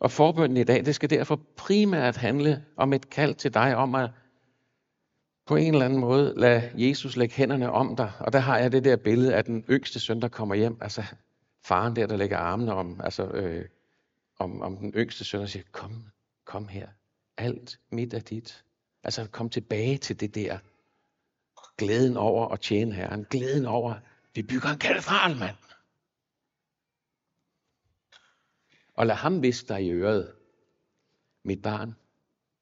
Og 0.00 0.10
forbønden 0.10 0.56
i 0.56 0.64
dag, 0.64 0.84
det 0.84 0.94
skal 0.94 1.10
derfor 1.10 1.40
primært 1.56 2.16
handle 2.16 2.64
om 2.76 2.92
et 2.92 3.10
kald 3.10 3.34
til 3.34 3.54
dig 3.54 3.76
om 3.76 3.94
at 3.94 4.10
på 5.46 5.56
en 5.56 5.74
eller 5.74 5.84
anden 5.84 5.98
måde 5.98 6.34
lade 6.36 6.70
Jesus 6.74 7.16
lægge 7.16 7.34
hænderne 7.34 7.72
om 7.72 7.96
dig. 7.96 8.12
Og 8.20 8.32
der 8.32 8.38
har 8.38 8.58
jeg 8.58 8.72
det 8.72 8.84
der 8.84 8.96
billede 8.96 9.34
af 9.34 9.44
den 9.44 9.64
yngste 9.70 10.00
søn, 10.00 10.22
der 10.22 10.28
kommer 10.28 10.54
hjem. 10.54 10.78
Altså 10.80 11.02
faren 11.64 11.96
der, 11.96 12.06
der 12.06 12.16
lægger 12.16 12.38
armene 12.38 12.74
om, 12.74 13.00
altså, 13.04 13.24
øh, 13.24 13.64
om, 14.38 14.62
om 14.62 14.76
den 14.76 14.92
yngste 14.96 15.24
søn 15.24 15.40
og 15.40 15.48
siger, 15.48 15.64
kom, 15.72 16.04
kom 16.44 16.68
her. 16.68 16.88
Alt 17.36 17.78
mit 17.90 18.14
er 18.14 18.20
dit. 18.20 18.64
Altså 19.04 19.26
kom 19.30 19.50
tilbage 19.50 19.98
til 19.98 20.20
det 20.20 20.34
der. 20.34 20.58
Glæden 21.76 22.16
over 22.16 22.48
at 22.48 22.60
tjene 22.60 22.94
Herren. 22.94 23.26
Glæden 23.30 23.66
over, 23.66 23.94
vi 24.34 24.42
bygger 24.42 24.68
en 24.68 24.78
katedral, 24.78 25.36
mand. 25.36 25.56
Og 28.98 29.06
lad 29.06 29.16
ham 29.16 29.42
viske 29.42 29.68
dig 29.68 29.84
i 29.84 29.90
øret. 29.90 30.34
Mit 31.42 31.62
barn, 31.62 31.94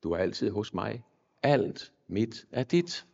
du 0.03 0.12
er 0.12 0.18
altid 0.18 0.51
hos 0.51 0.75
mig. 0.75 1.05
Alt 1.42 1.92
mit 2.07 2.46
er 2.53 2.64
dit. 2.64 3.07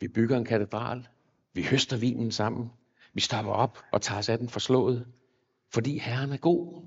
Vi 0.00 0.08
bygger 0.08 0.36
en 0.36 0.44
katedral. 0.44 1.08
Vi 1.52 1.62
høster 1.62 1.96
vinen 1.96 2.32
sammen. 2.32 2.70
Vi 3.12 3.20
stopper 3.20 3.52
op 3.52 3.78
og 3.92 4.02
tager 4.02 4.18
os 4.18 4.28
af 4.28 4.38
den 4.38 4.48
forslået. 4.48 5.12
Fordi 5.68 5.98
Herren 5.98 6.32
er 6.32 6.36
god. 6.36 6.86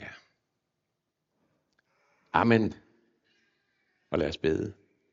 Ja. 0.00 0.08
Amen. 2.32 2.74
Og 4.10 4.18
lad 4.18 4.28
os 4.28 4.38
bede. 4.38 4.74